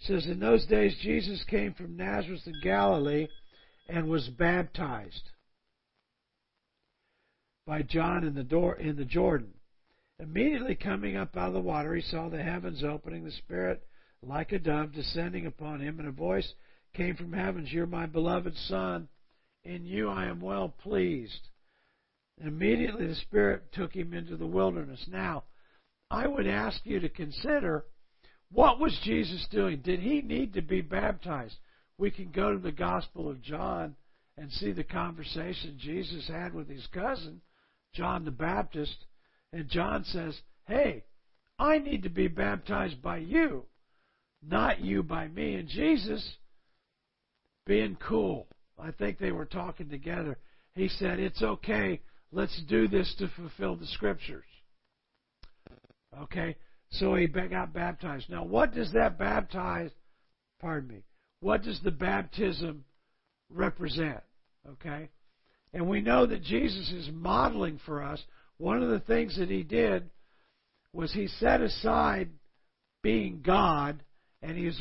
It 0.00 0.06
says, 0.06 0.26
In 0.26 0.40
those 0.40 0.66
days 0.66 0.96
Jesus 1.02 1.44
came 1.44 1.74
from 1.74 1.96
Nazareth 1.96 2.46
in 2.46 2.54
Galilee 2.62 3.28
and 3.88 4.08
was 4.08 4.28
baptized 4.28 5.30
by 7.66 7.82
John 7.82 8.24
in 8.24 8.34
the 8.34 8.42
door 8.42 8.76
in 8.76 8.96
the 8.96 9.04
Jordan. 9.04 9.54
Immediately 10.18 10.76
coming 10.76 11.16
up 11.16 11.36
out 11.36 11.48
of 11.48 11.54
the 11.54 11.60
water, 11.60 11.94
he 11.94 12.02
saw 12.02 12.28
the 12.28 12.42
heavens 12.42 12.84
opening, 12.84 13.24
the 13.24 13.32
Spirit 13.32 13.82
like 14.22 14.52
a 14.52 14.58
dove 14.58 14.92
descending 14.92 15.46
upon 15.46 15.80
him, 15.80 15.98
and 15.98 16.08
a 16.08 16.12
voice 16.12 16.54
came 16.94 17.16
from 17.16 17.32
heavens, 17.32 17.72
You're 17.72 17.86
my 17.86 18.06
beloved 18.06 18.56
Son, 18.56 19.08
in 19.64 19.84
you 19.84 20.08
I 20.08 20.26
am 20.26 20.40
well 20.40 20.68
pleased. 20.68 21.48
And 22.38 22.48
immediately 22.48 23.06
the 23.06 23.14
Spirit 23.16 23.72
took 23.72 23.94
him 23.94 24.14
into 24.14 24.36
the 24.36 24.46
wilderness. 24.46 25.04
Now, 25.08 25.44
I 26.10 26.26
would 26.26 26.46
ask 26.46 26.80
you 26.84 27.00
to 27.00 27.08
consider 27.08 27.84
what 28.50 28.78
was 28.78 28.96
Jesus 29.02 29.46
doing? 29.50 29.80
Did 29.80 30.00
he 30.00 30.22
need 30.22 30.54
to 30.54 30.62
be 30.62 30.80
baptized? 30.80 31.56
We 31.98 32.10
can 32.10 32.30
go 32.30 32.52
to 32.52 32.58
the 32.58 32.72
Gospel 32.72 33.28
of 33.28 33.42
John 33.42 33.96
and 34.36 34.50
see 34.52 34.72
the 34.72 34.84
conversation 34.84 35.76
Jesus 35.78 36.28
had 36.28 36.54
with 36.54 36.68
his 36.68 36.86
cousin, 36.92 37.40
John 37.94 38.24
the 38.24 38.30
Baptist. 38.30 38.96
And 39.52 39.68
John 39.68 40.04
says, 40.04 40.38
Hey, 40.66 41.04
I 41.58 41.78
need 41.78 42.02
to 42.02 42.10
be 42.10 42.28
baptized 42.28 43.00
by 43.00 43.18
you, 43.18 43.64
not 44.42 44.80
you 44.80 45.02
by 45.02 45.28
me. 45.28 45.54
And 45.54 45.68
Jesus, 45.68 46.36
being 47.66 47.96
cool, 47.96 48.48
I 48.78 48.90
think 48.90 49.18
they 49.18 49.32
were 49.32 49.46
talking 49.46 49.88
together. 49.88 50.38
He 50.74 50.88
said, 50.88 51.18
It's 51.20 51.42
okay. 51.42 52.00
Let's 52.32 52.60
do 52.68 52.88
this 52.88 53.14
to 53.18 53.28
fulfill 53.36 53.76
the 53.76 53.86
scriptures. 53.86 54.44
Okay? 56.22 56.56
So 56.90 57.14
he 57.14 57.26
got 57.26 57.72
baptized. 57.72 58.28
Now, 58.28 58.44
what 58.44 58.74
does 58.74 58.92
that 58.92 59.18
baptize, 59.18 59.90
pardon 60.60 60.88
me, 60.88 61.02
what 61.40 61.62
does 61.62 61.80
the 61.82 61.90
baptism 61.90 62.84
represent? 63.50 64.20
Okay? 64.68 65.10
And 65.74 65.88
we 65.88 66.00
know 66.00 66.24
that 66.24 66.42
Jesus 66.42 66.90
is 66.92 67.10
modeling 67.12 67.80
for 67.84 68.02
us. 68.02 68.22
One 68.58 68.80
of 68.82 68.90
the 68.90 69.00
things 69.00 69.36
that 69.36 69.50
he 69.50 69.64
did 69.64 70.08
was 70.92 71.12
he 71.12 71.26
set 71.26 71.60
aside 71.60 72.30
being 73.02 73.42
God 73.44 74.02
and 74.40 74.56
he's 74.56 74.80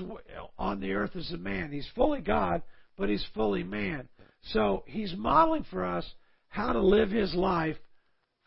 on 0.58 0.80
the 0.80 0.94
earth 0.94 1.16
as 1.16 1.32
a 1.32 1.38
man. 1.38 1.72
He's 1.72 1.90
fully 1.96 2.22
God, 2.22 2.62
but 2.96 3.10
he's 3.10 3.26
fully 3.34 3.64
man. 3.64 4.08
So 4.52 4.84
he's 4.86 5.16
modeling 5.18 5.66
for 5.72 5.84
us 5.84 6.06
how 6.50 6.74
to 6.74 6.82
live 6.82 7.10
his 7.10 7.34
life 7.34 7.78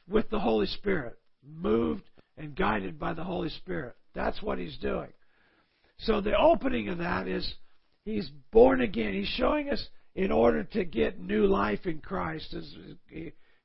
with 0.08 0.30
the 0.30 0.38
Holy 0.38 0.66
Spirit, 0.66 1.18
moved 1.44 2.04
and 2.38 2.54
guided 2.54 2.98
by 2.98 3.12
the 3.12 3.24
Holy 3.24 3.48
Spirit. 3.48 3.96
That's 4.14 4.40
what 4.40 4.58
he's 4.58 4.76
doing. 4.78 5.08
So 5.98 6.20
the 6.20 6.38
opening 6.38 6.90
of 6.90 6.98
that 6.98 7.26
is 7.26 7.54
he's 8.04 8.30
born 8.52 8.82
again. 8.82 9.14
He's 9.14 9.26
showing 9.28 9.70
us 9.70 9.84
in 10.16 10.32
order 10.32 10.64
to 10.64 10.82
get 10.82 11.20
new 11.20 11.46
life 11.46 11.84
in 11.84 11.98
Christ, 11.98 12.54
as 12.54 12.74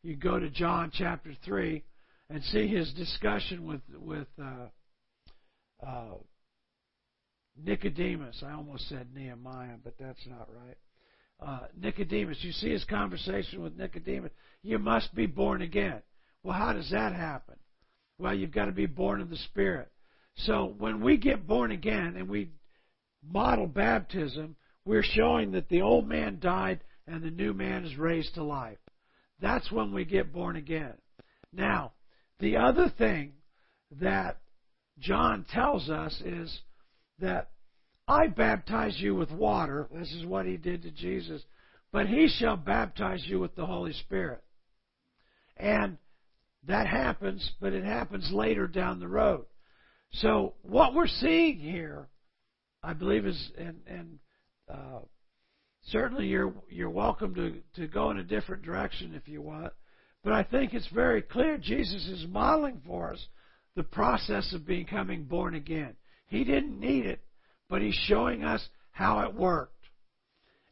you 0.04 0.16
go 0.18 0.38
to 0.38 0.50
John 0.50 0.92
chapter 0.94 1.32
3 1.46 1.82
and 2.30 2.44
see 2.44 2.68
his 2.68 2.92
discussion 2.94 3.66
with, 3.66 3.80
with 3.98 4.28
uh, 4.38 5.86
uh, 5.86 6.16
Nicodemus. 7.58 8.44
I 8.46 8.52
almost 8.52 8.90
said 8.90 9.08
Nehemiah, 9.16 9.78
but 9.82 9.94
that's 9.98 10.28
not 10.28 10.50
right. 10.54 10.78
Uh, 11.40 11.68
Nicodemus, 11.80 12.38
you 12.42 12.52
see 12.52 12.70
his 12.70 12.84
conversation 12.84 13.62
with 13.64 13.78
Nicodemus. 13.78 14.32
You 14.62 14.78
must 14.78 15.16
be 15.16 15.28
born 15.28 15.62
again. 15.62 16.02
Well, 16.44 16.58
how 16.58 16.74
does 16.74 16.92
that 16.92 17.14
happen? 17.14 17.56
Well, 18.20 18.36
you've 18.36 18.52
got 18.52 18.66
to 18.66 18.74
be 18.74 18.88
born 18.88 19.22
of 19.22 19.30
the 19.30 19.38
Spirit. 19.38 19.90
So 20.36 20.76
when 20.78 21.02
we 21.02 21.16
get 21.16 21.48
born 21.48 21.72
again 21.72 22.16
and 22.18 22.28
we 22.28 22.50
model 23.26 23.68
baptism, 23.68 24.58
we're 24.86 25.04
showing 25.04 25.52
that 25.52 25.70
the 25.70 25.82
old 25.82 26.08
man 26.08 26.40
died 26.40 26.82
and 27.08 27.24
the 27.24 27.32
new 27.32 27.54
man 27.54 27.86
is 27.86 27.98
raised 27.98 28.36
to 28.36 28.44
life. 28.44 28.78
That's 29.40 29.72
when 29.72 29.94
we 29.94 30.06
get 30.06 30.34
born 30.34 30.56
again. 30.56 30.94
Now, 31.54 31.94
the 32.40 32.58
other 32.58 32.90
thing 32.98 33.34
that 34.00 34.38
John 35.00 35.46
tells 35.52 35.90
us 35.90 36.22
is 36.24 36.60
that 37.20 37.50
I 38.08 38.28
baptize 38.28 38.98
you 39.00 39.16
with 39.16 39.32
water. 39.32 39.88
This 39.92 40.12
is 40.14 40.26
what 40.26 40.46
he 40.46 40.58
did 40.58 40.84
to 40.84 40.92
Jesus. 40.92 41.42
But 41.92 42.08
he 42.08 42.28
shall 42.28 42.58
baptize 42.58 43.24
you 43.26 43.40
with 43.40 43.56
the 43.56 43.66
Holy 43.66 43.94
Spirit. 43.94 44.42
And 45.58 45.98
that 46.68 46.88
happens, 46.88 47.52
but 47.60 47.74
it 47.74 47.84
happens 47.84 48.30
later 48.32 48.68
down 48.68 49.00
the 49.00 49.08
road. 49.08 49.46
So 50.14 50.54
what 50.62 50.94
we're 50.94 51.08
seeing 51.08 51.58
here, 51.58 52.08
I 52.84 52.94
believe, 52.94 53.26
is 53.26 53.52
and 53.58 53.80
and 53.88 54.20
uh, 54.72 55.00
certainly 55.88 56.28
you're 56.28 56.54
you're 56.70 56.90
welcome 56.90 57.36
to 57.36 57.62
to 57.76 57.88
go 57.88 58.12
in 58.12 58.18
a 58.18 58.24
different 58.24 58.64
direction 58.64 59.14
if 59.16 59.28
you 59.28 59.42
want. 59.42 59.74
But 60.24 60.34
I 60.34 60.44
think 60.44 60.74
it's 60.74 60.88
very 60.94 61.22
clear 61.22 61.58
Jesus 61.58 62.06
is 62.08 62.26
modeling 62.28 62.82
for 62.86 63.14
us 63.14 63.26
the 63.76 63.84
process 63.84 64.54
of 64.54 64.68
becoming 64.68 65.24
born 65.24 65.56
again. 65.56 65.96
He 66.28 66.44
didn't 66.44 66.80
need 66.80 67.06
it, 67.06 67.22
but 67.70 67.82
he's 67.82 67.96
showing 68.06 68.44
us 68.44 68.66
how 68.92 69.22
it 69.22 69.34
worked. 69.34 69.74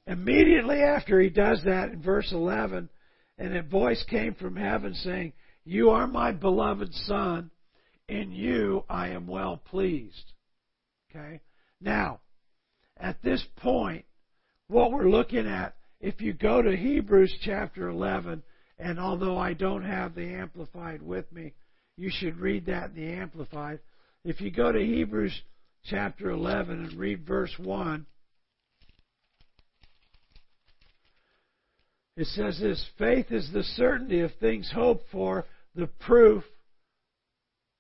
Immediately 0.06 0.82
after 0.82 1.20
he 1.20 1.30
does 1.30 1.62
that 1.66 1.90
in 1.90 2.02
verse 2.02 2.32
11, 2.32 2.90
and 3.38 3.56
a 3.56 3.64
voice 3.64 4.04
came 4.10 4.36
from 4.36 4.56
heaven 4.56 4.94
saying, 4.94 5.34
You 5.64 5.92
are 5.92 6.08
my 6.08 6.32
beloved 6.32 6.94
Son, 6.94 7.52
in 8.08 8.32
you 8.32 8.84
I 8.90 9.10
am 9.10 9.28
well 9.28 9.58
pleased. 9.58 10.34
Okay? 11.10 11.42
Now, 11.80 12.20
at 13.00 13.22
this 13.22 13.44
point, 13.58 14.06
what 14.68 14.92
we're 14.92 15.10
looking 15.10 15.48
at, 15.48 15.76
if 16.02 16.22
you 16.22 16.34
go 16.34 16.62
to 16.62 16.76
Hebrews 16.76 17.34
chapter 17.42 17.90
11, 17.90 18.44
and 18.78 19.00
although 19.00 19.38
I 19.38 19.54
don't 19.54 19.84
have 19.84 20.16
the 20.16 20.34
Amplified 20.36 21.02
with 21.02 21.32
me, 21.32 21.54
you 21.98 22.10
should 22.12 22.38
read 22.38 22.66
that 22.68 22.92
in 22.92 22.96
the 22.96 23.14
Amplified. 23.14 23.80
If 24.24 24.42
you 24.42 24.52
go 24.52 24.72
to 24.72 24.80
Hebrews 24.80 25.42
chapter 25.86 26.30
11 26.30 26.86
and 26.86 26.94
read 26.94 27.26
verse 27.26 27.54
1, 27.58 28.06
it 32.18 32.28
says 32.28 32.60
this 32.60 32.86
faith 32.98 33.32
is 33.32 33.50
the 33.52 33.64
certainty 33.64 34.22
of 34.22 34.32
things 34.36 34.72
hoped 34.74 35.06
for, 35.12 35.46
the 35.76 35.88
proof 35.88 36.44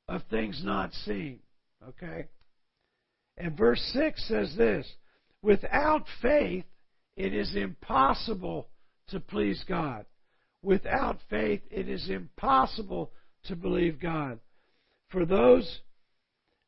of 0.08 0.24
things 0.30 0.62
not 0.64 0.94
seen. 0.94 1.40
Okay? 1.88 2.28
And 3.38 3.58
verse 3.58 3.82
6 3.94 4.28
says 4.28 4.54
this 4.58 4.86
Without 5.42 6.06
faith, 6.22 6.66
it 7.16 7.34
is 7.34 7.56
impossible 7.56 8.70
to 9.10 9.20
please 9.20 9.64
God. 9.68 10.06
Without 10.62 11.20
faith, 11.30 11.62
it 11.72 11.88
is 11.88 12.10
impossible 12.10 13.12
to 13.46 13.56
believe 13.56 14.00
God. 14.00 14.40
For 15.10 15.26
those, 15.26 15.80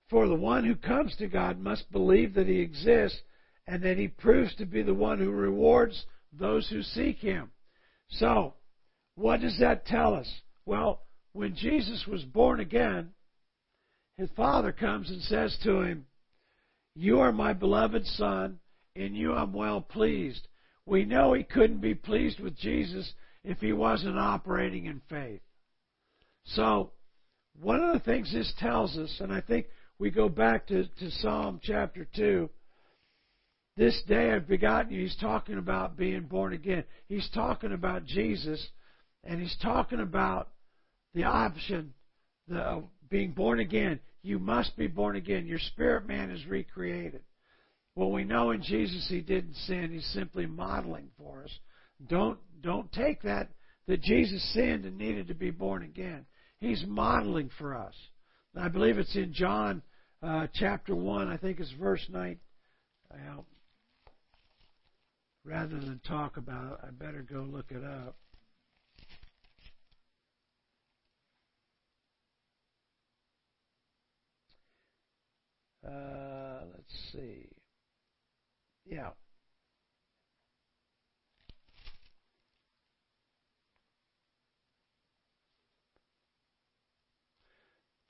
for 0.10 0.28
the 0.28 0.36
one 0.36 0.66
who 0.66 0.76
comes 0.76 1.16
to 1.18 1.28
God 1.28 1.60
must 1.60 1.92
believe 1.92 2.34
that 2.36 2.48
He 2.48 2.60
exists 2.60 3.20
and 3.68 3.84
that 3.84 3.98
He 3.98 4.08
proves 4.08 4.56
to 4.56 4.66
be 4.66 4.82
the 4.82 4.94
one 4.94 5.20
who 5.20 5.32
rewards 5.32 6.06
those 6.32 6.70
who 6.70 6.82
seek 6.82 7.18
Him. 7.18 7.52
So, 8.10 8.54
what 9.16 9.42
does 9.42 9.58
that 9.60 9.86
tell 9.86 10.14
us? 10.14 10.30
Well, 10.66 11.02
when 11.34 11.56
Jesus 11.56 12.06
was 12.08 12.24
born 12.24 12.60
again, 12.60 13.12
his 14.18 14.30
father 14.36 14.72
comes 14.72 15.10
and 15.10 15.22
says 15.22 15.58
to 15.64 15.82
him, 15.82 16.06
You 16.96 17.20
are 17.20 17.32
my 17.32 17.54
beloved 17.54 18.06
son, 18.06 18.60
in 18.96 19.16
you 19.16 19.34
I'm 19.34 19.54
well 19.54 19.82
pleased. 19.82 20.48
We 20.86 21.06
know 21.06 21.34
he 21.34 21.44
couldn't 21.44 21.82
be 21.82 21.96
pleased 21.96 22.40
with 22.40 22.58
Jesus 22.58 23.14
if 23.44 23.60
he 23.60 23.74
wasn't 23.74 24.18
operating 24.18 24.86
in 24.86 25.02
faith. 25.10 25.42
So, 26.44 26.92
one 27.60 27.84
of 27.84 27.94
the 27.94 28.00
things 28.00 28.32
this 28.32 28.52
tells 28.60 28.98
us, 28.98 29.16
and 29.20 29.32
I 29.32 29.42
think 29.42 29.68
we 30.00 30.10
go 30.10 30.30
back 30.30 30.68
to, 30.68 30.86
to 30.86 31.12
Psalm 31.12 31.60
chapter 31.62 32.08
2, 32.16 32.50
this 33.78 34.02
day 34.08 34.32
I've 34.32 34.48
begotten 34.48 34.92
you. 34.92 35.02
He's 35.02 35.18
talking 35.18 35.58
about 35.58 35.98
being 35.98 36.24
born 36.24 36.54
again. 36.54 36.84
He's 37.08 37.30
talking 37.34 37.72
about 37.72 38.06
Jesus, 38.06 38.66
and 39.24 39.40
he's 39.40 39.56
talking 39.62 40.00
about 40.00 40.50
the 41.14 41.24
option 41.24 41.94
of 42.54 42.86
being 43.10 43.32
born 43.32 43.60
again. 43.60 44.00
You 44.24 44.40
must 44.40 44.76
be 44.78 44.88
born 44.88 45.16
again. 45.16 45.46
Your 45.46 45.60
spirit 45.60 46.08
man 46.08 46.32
is 46.32 46.46
recreated. 46.46 47.22
Well, 47.96 48.12
we 48.12 48.24
know 48.24 48.52
in 48.52 48.62
Jesus 48.62 49.08
he 49.10 49.22
didn't 49.22 49.56
sin. 49.56 49.92
He's 49.92 50.06
simply 50.14 50.46
modeling 50.46 51.10
for 51.18 51.44
us. 51.44 51.52
Don't 52.08 52.40
don't 52.62 52.92
take 52.92 53.22
that 53.24 53.50
that 53.88 54.02
Jesus 54.02 54.54
sinned 54.54 54.86
and 54.86 54.98
needed 54.98 55.28
to 55.28 55.34
be 55.34 55.52
born 55.52 55.84
again. 55.84 56.26
He's 56.60 56.84
modeling 56.88 57.50
for 57.58 57.76
us. 57.76 57.96
I 58.56 58.70
believe 58.70 58.98
it's 58.98 59.16
in 59.16 59.34
John 59.34 59.82
uh, 60.24 60.48
chapter 60.54 60.96
one. 60.96 61.28
I 61.28 61.38
think 61.38 61.60
it's 61.60 61.72
verse 61.72 62.06
nine. 62.10 62.40
Well, 63.10 63.46
rather 65.44 65.80
than 65.80 66.00
talk 66.08 66.38
about 66.38 66.74
it, 66.74 66.80
I 66.88 66.92
better 66.92 67.26
go 67.30 67.42
look 67.42 67.72
it 67.72 67.84
up. 67.84 68.16
Uh, 75.86 76.62
let's 76.74 77.12
see. 77.12 77.50
Yeah. 78.86 79.10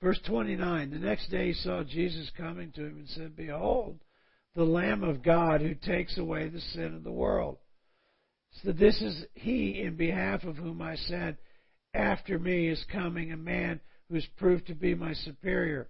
Verse 0.02 0.18
29 0.26 0.90
The 0.90 0.98
next 0.98 1.30
day 1.30 1.48
he 1.48 1.52
saw 1.54 1.84
Jesus 1.84 2.30
coming 2.36 2.72
to 2.72 2.84
him 2.84 2.98
and 2.98 3.08
said, 3.08 3.36
Behold, 3.36 4.00
the 4.54 4.64
Lamb 4.64 5.04
of 5.04 5.22
God 5.22 5.60
who 5.60 5.74
takes 5.74 6.18
away 6.18 6.48
the 6.48 6.60
sin 6.60 6.94
of 6.94 7.04
the 7.04 7.12
world. 7.12 7.58
So 8.62 8.72
this 8.72 9.00
is 9.00 9.24
he 9.34 9.80
in 9.80 9.96
behalf 9.96 10.44
of 10.44 10.56
whom 10.56 10.82
I 10.82 10.96
said, 10.96 11.38
After 11.94 12.38
me 12.38 12.68
is 12.68 12.84
coming 12.92 13.32
a 13.32 13.36
man 13.36 13.80
who 14.08 14.16
is 14.16 14.26
proved 14.36 14.66
to 14.66 14.74
be 14.74 14.94
my 14.94 15.14
superior. 15.14 15.88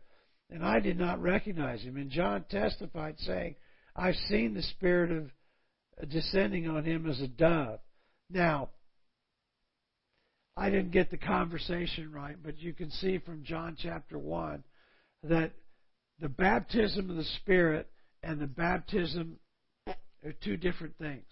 And 0.50 0.64
I 0.64 0.80
did 0.80 0.98
not 0.98 1.20
recognize 1.20 1.80
him. 1.80 1.96
And 1.96 2.10
John 2.10 2.44
testified, 2.50 3.18
saying, 3.20 3.56
I've 3.94 4.16
seen 4.28 4.54
the 4.54 4.62
Spirit 4.62 5.10
of 5.10 5.30
uh, 6.00 6.06
descending 6.06 6.68
on 6.68 6.84
him 6.84 7.08
as 7.08 7.20
a 7.20 7.28
dove. 7.28 7.80
Now, 8.30 8.70
I 10.56 10.70
didn't 10.70 10.92
get 10.92 11.10
the 11.10 11.18
conversation 11.18 12.12
right, 12.12 12.36
but 12.42 12.58
you 12.58 12.72
can 12.72 12.90
see 12.90 13.18
from 13.18 13.44
John 13.44 13.76
chapter 13.80 14.18
1 14.18 14.62
that 15.24 15.52
the 16.20 16.28
baptism 16.28 17.10
of 17.10 17.16
the 17.16 17.24
Spirit 17.40 17.88
and 18.22 18.40
the 18.40 18.46
baptism 18.46 19.38
are 19.86 20.34
two 20.44 20.56
different 20.56 20.96
things. 20.98 21.24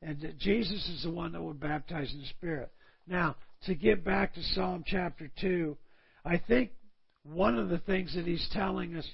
And 0.00 0.20
that 0.20 0.38
Jesus 0.38 0.88
is 0.88 1.02
the 1.02 1.10
one 1.10 1.32
that 1.32 1.42
would 1.42 1.60
baptize 1.60 2.12
in 2.12 2.20
the 2.20 2.26
Spirit. 2.26 2.70
Now, 3.06 3.36
to 3.66 3.74
get 3.74 4.04
back 4.04 4.34
to 4.34 4.42
Psalm 4.54 4.84
chapter 4.86 5.30
2, 5.40 5.76
I 6.24 6.38
think 6.38 6.70
one 7.24 7.58
of 7.58 7.68
the 7.68 7.78
things 7.78 8.14
that 8.14 8.26
he's 8.26 8.48
telling 8.52 8.96
us 8.96 9.06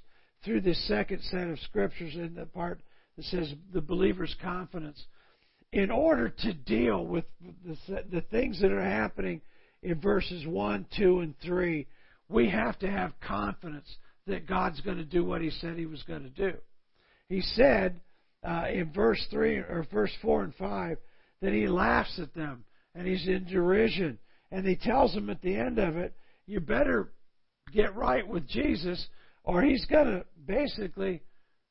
through 0.44 0.60
this 0.60 0.86
second 0.86 1.20
set 1.22 1.48
of 1.48 1.58
scriptures 1.60 2.14
in 2.14 2.34
the 2.34 2.46
part 2.46 2.80
that 3.16 3.24
says 3.26 3.52
the 3.72 3.80
believer's 3.80 4.34
confidence, 4.42 5.02
in 5.72 5.90
order 5.90 6.28
to 6.28 6.52
deal 6.52 7.04
with 7.04 7.24
the, 7.64 8.04
the 8.10 8.20
things 8.30 8.60
that 8.60 8.70
are 8.70 8.84
happening 8.84 9.40
in 9.82 10.00
verses 10.00 10.46
1, 10.46 10.86
2, 10.96 11.20
and 11.20 11.34
3, 11.42 11.86
we 12.28 12.48
have 12.48 12.78
to 12.78 12.90
have 12.90 13.12
confidence 13.20 13.96
that 14.26 14.46
God's 14.46 14.80
going 14.80 14.96
to 14.98 15.04
do 15.04 15.24
what 15.24 15.42
He 15.42 15.50
said 15.50 15.76
He 15.76 15.86
was 15.86 16.02
going 16.04 16.22
to 16.22 16.30
do. 16.30 16.56
He 17.28 17.40
said 17.40 18.00
uh, 18.42 18.66
in 18.72 18.92
verse 18.92 19.24
3 19.30 19.56
or 19.56 19.86
verse 19.92 20.12
4 20.22 20.44
and 20.44 20.54
5 20.54 20.98
that 21.42 21.52
He 21.52 21.66
laughs 21.66 22.18
at 22.20 22.34
them 22.34 22.64
and 22.94 23.06
He's 23.06 23.26
in 23.26 23.44
derision. 23.44 24.18
And 24.50 24.66
He 24.66 24.76
tells 24.76 25.14
them 25.14 25.30
at 25.30 25.42
the 25.42 25.56
end 25.56 25.78
of 25.78 25.96
it, 25.96 26.14
you 26.46 26.60
better 26.60 27.12
get 27.72 27.96
right 27.96 28.26
with 28.26 28.46
Jesus 28.48 29.06
or 29.44 29.62
He's 29.62 29.84
going 29.86 30.06
to 30.06 30.24
basically 30.46 31.22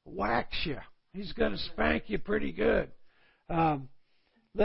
wax 0.05 0.55
you. 0.65 0.77
He's 1.13 1.33
going 1.33 1.51
to 1.51 1.57
spank 1.57 2.03
you 2.07 2.17
pretty 2.19 2.51
good. 2.51 2.89
Um, 3.49 3.89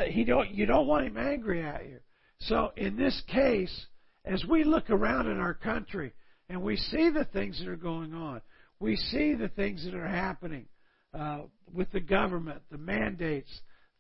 he 0.09 0.25
don't, 0.25 0.51
you 0.51 0.67
don't 0.67 0.87
want 0.87 1.07
him 1.07 1.17
angry 1.17 1.63
at 1.63 1.87
you. 1.87 1.99
So 2.41 2.73
in 2.77 2.97
this 2.97 3.21
case, 3.27 3.87
as 4.25 4.45
we 4.45 4.65
look 4.65 4.91
around 4.91 5.27
in 5.29 5.39
our 5.39 5.55
country 5.55 6.13
and 6.49 6.63
we 6.63 6.77
see 6.77 7.11
the 7.11 7.27
things 7.33 7.59
that 7.59 7.69
are 7.69 7.77
going 7.77 8.15
on, 8.15 8.41
we 8.81 8.97
see 8.97 9.35
the 9.35 9.49
things 9.49 9.85
that 9.85 9.95
are 9.95 10.07
happening 10.07 10.67
uh, 11.13 11.41
with 11.73 11.91
the 11.93 12.01
government, 12.01 12.63
the 12.71 12.79
mandates, 12.79 13.51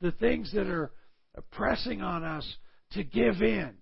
the 0.00 0.12
things 0.12 0.52
that 0.52 0.68
are 0.68 0.92
pressing 1.50 2.02
on 2.02 2.24
us 2.24 2.46
to 2.92 3.02
give 3.02 3.42
in. 3.42 3.74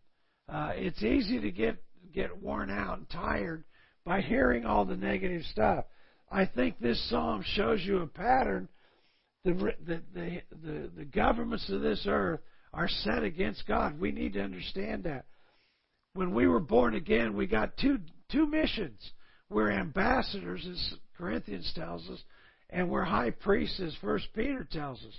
Uh, 0.49 0.73
it's 0.75 1.03
easy 1.03 1.41
to 1.41 1.51
get 1.51 1.77
get 2.15 2.41
worn 2.41 2.71
out 2.71 2.99
and 2.99 3.11
tired 3.11 3.65
by 4.07 4.21
hearing 4.21 4.64
all 4.64 4.85
the 4.85 4.97
negative 4.97 5.42
stuff. 5.51 5.85
I 6.31 6.47
think 6.47 6.79
this 6.79 7.11
psalm 7.11 7.45
shows 7.45 7.83
you 7.85 7.99
a 7.99 8.07
pattern. 8.07 8.69
The, 9.45 9.53
the, 9.85 10.03
the, 10.14 10.42
the, 10.64 10.90
the 10.97 11.05
governments 11.05 11.69
of 11.69 11.83
this 11.83 12.07
earth 12.09 12.40
are 12.73 12.88
set 12.88 13.25
against 13.25 13.66
God. 13.66 14.01
We 14.01 14.12
need 14.12 14.35
to 14.35 14.42
understand 14.42 15.05
that. 15.05 15.27
When 16.14 16.35
we 16.35 16.47
were 16.47 16.61
born 16.61 16.95
again, 16.95 17.37
we 17.37 17.47
got 17.47 17.77
two, 17.77 17.99
two 18.31 18.47
missions. 18.47 19.01
We're 19.51 19.73
ambassadors, 19.73 20.66
as 20.71 20.95
Corinthians 21.19 21.71
tells 21.75 22.09
us, 22.09 22.23
and 22.71 22.88
we're 22.88 23.05
high 23.05 23.31
priests, 23.31 23.81
as 23.81 23.95
First 24.01 24.27
Peter 24.35 24.66
tells 24.71 24.99
us. 25.01 25.14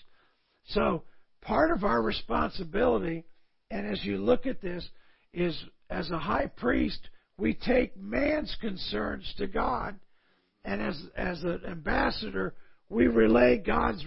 So, 0.69 1.03
part 1.41 1.71
of 1.71 1.83
our 1.83 2.01
responsibility, 2.01 3.25
and 3.69 3.85
as 3.85 4.03
you 4.03 4.17
look 4.17 4.45
at 4.45 4.61
this, 4.61 4.87
is 5.33 5.57
as 5.89 6.09
a 6.09 6.19
high 6.19 6.47
priest, 6.47 6.99
we 7.37 7.53
take 7.53 7.95
man's 7.97 8.55
concerns 8.61 9.31
to 9.37 9.47
God, 9.47 9.99
and 10.65 10.81
as 10.81 10.99
as 11.15 11.43
an 11.43 11.61
ambassador, 11.69 12.55
we 12.89 13.07
relay 13.07 13.57
God's 13.57 14.03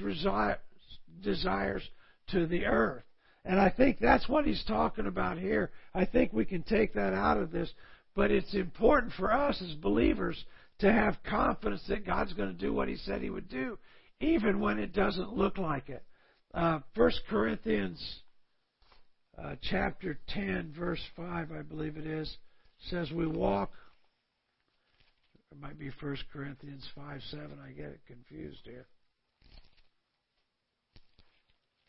desires 1.22 1.82
to 2.28 2.46
the 2.46 2.66
earth. 2.66 3.04
And 3.44 3.60
I 3.60 3.70
think 3.70 3.98
that's 3.98 4.28
what 4.28 4.46
he's 4.46 4.62
talking 4.66 5.06
about 5.06 5.38
here. 5.38 5.70
I 5.94 6.04
think 6.04 6.32
we 6.32 6.44
can 6.44 6.62
take 6.62 6.94
that 6.94 7.14
out 7.14 7.38
of 7.38 7.50
this, 7.50 7.70
but 8.14 8.30
it's 8.30 8.54
important 8.54 9.12
for 9.14 9.32
us 9.32 9.62
as 9.62 9.74
believers 9.76 10.44
to 10.80 10.92
have 10.92 11.22
confidence 11.22 11.82
that 11.88 12.06
God's 12.06 12.32
going 12.32 12.52
to 12.52 12.58
do 12.58 12.72
what 12.72 12.88
he 12.88 12.96
said 12.96 13.22
he 13.22 13.30
would 13.30 13.48
do, 13.48 13.78
even 14.20 14.60
when 14.60 14.78
it 14.78 14.92
doesn't 14.92 15.36
look 15.36 15.56
like 15.56 15.88
it. 15.88 16.02
Uh, 16.52 16.80
1 16.96 17.12
Corinthians 17.28 18.20
uh, 19.38 19.54
chapter 19.62 20.18
10, 20.28 20.74
verse 20.76 21.00
5, 21.16 21.52
I 21.52 21.62
believe 21.62 21.96
it 21.96 22.06
is 22.06 22.36
says 22.88 23.10
we 23.10 23.26
walk. 23.26 23.72
It 25.52 25.60
might 25.60 25.78
be 25.78 25.90
1 26.00 26.16
Corinthians 26.32 26.86
5 26.94 27.20
7. 27.30 27.58
I 27.64 27.72
get 27.72 27.86
it 27.86 28.00
confused 28.06 28.60
here. 28.64 28.86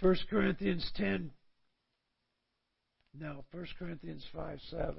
1 0.01 0.15
Corinthians 0.29 0.89
10. 0.95 1.31
No, 3.19 3.43
1 3.51 3.67
Corinthians 3.77 4.25
5 4.33 4.59
7. 4.69 4.95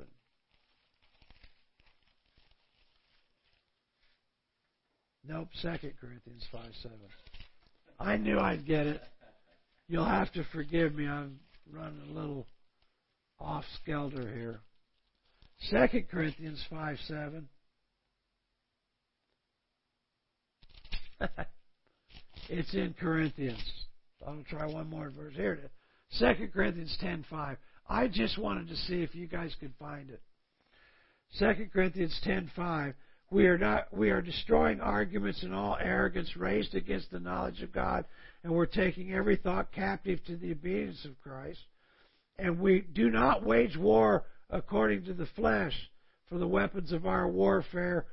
Nope, 5.24 5.48
2 5.60 5.68
Corinthians 6.00 6.46
5 6.50 6.62
7. 6.82 6.98
I 7.98 8.16
knew 8.16 8.38
I'd 8.38 8.66
get 8.66 8.86
it. 8.86 9.00
You'll 9.88 10.04
have 10.04 10.32
to 10.32 10.44
forgive 10.52 10.94
me. 10.94 11.06
I'm 11.06 11.38
running 11.70 12.10
a 12.10 12.12
little 12.12 12.46
off 13.38 13.64
skelter 13.82 14.32
here. 14.34 14.60
Second 15.70 16.08
Corinthians 16.08 16.64
5 16.70 16.96
7. 17.06 17.48
it's 22.48 22.74
in 22.74 22.94
Corinthians. 22.98 23.62
I'll 24.26 24.42
try 24.48 24.66
one 24.66 24.88
more 24.88 25.10
verse. 25.10 25.34
Here 25.34 25.54
it 25.54 25.64
is. 25.64 25.70
Second 26.18 26.52
Corinthians 26.52 26.96
ten 27.00 27.24
five. 27.30 27.56
I 27.88 28.08
just 28.08 28.38
wanted 28.38 28.68
to 28.68 28.76
see 28.76 29.02
if 29.02 29.14
you 29.14 29.26
guys 29.26 29.54
could 29.60 29.72
find 29.78 30.10
it. 30.10 30.20
Second 31.32 31.72
Corinthians 31.72 32.18
ten 32.22 32.50
five. 32.54 32.94
We 33.30 33.46
are 33.46 33.56
not 33.56 33.96
we 33.96 34.10
are 34.10 34.20
destroying 34.20 34.80
arguments 34.80 35.42
and 35.42 35.54
all 35.54 35.78
arrogance 35.80 36.36
raised 36.36 36.74
against 36.74 37.10
the 37.10 37.20
knowledge 37.20 37.62
of 37.62 37.72
God, 37.72 38.04
and 38.44 38.52
we're 38.52 38.66
taking 38.66 39.14
every 39.14 39.36
thought 39.36 39.72
captive 39.72 40.22
to 40.26 40.36
the 40.36 40.52
obedience 40.52 41.04
of 41.06 41.20
Christ. 41.22 41.60
And 42.38 42.60
we 42.60 42.80
do 42.80 43.10
not 43.10 43.44
wage 43.44 43.76
war 43.76 44.24
according 44.52 45.04
to 45.04 45.14
the 45.14 45.26
flesh, 45.34 45.72
for 46.28 46.38
the 46.38 46.46
weapons 46.46 46.92
of 46.92 47.06
our 47.06 47.26
warfare 47.26 48.06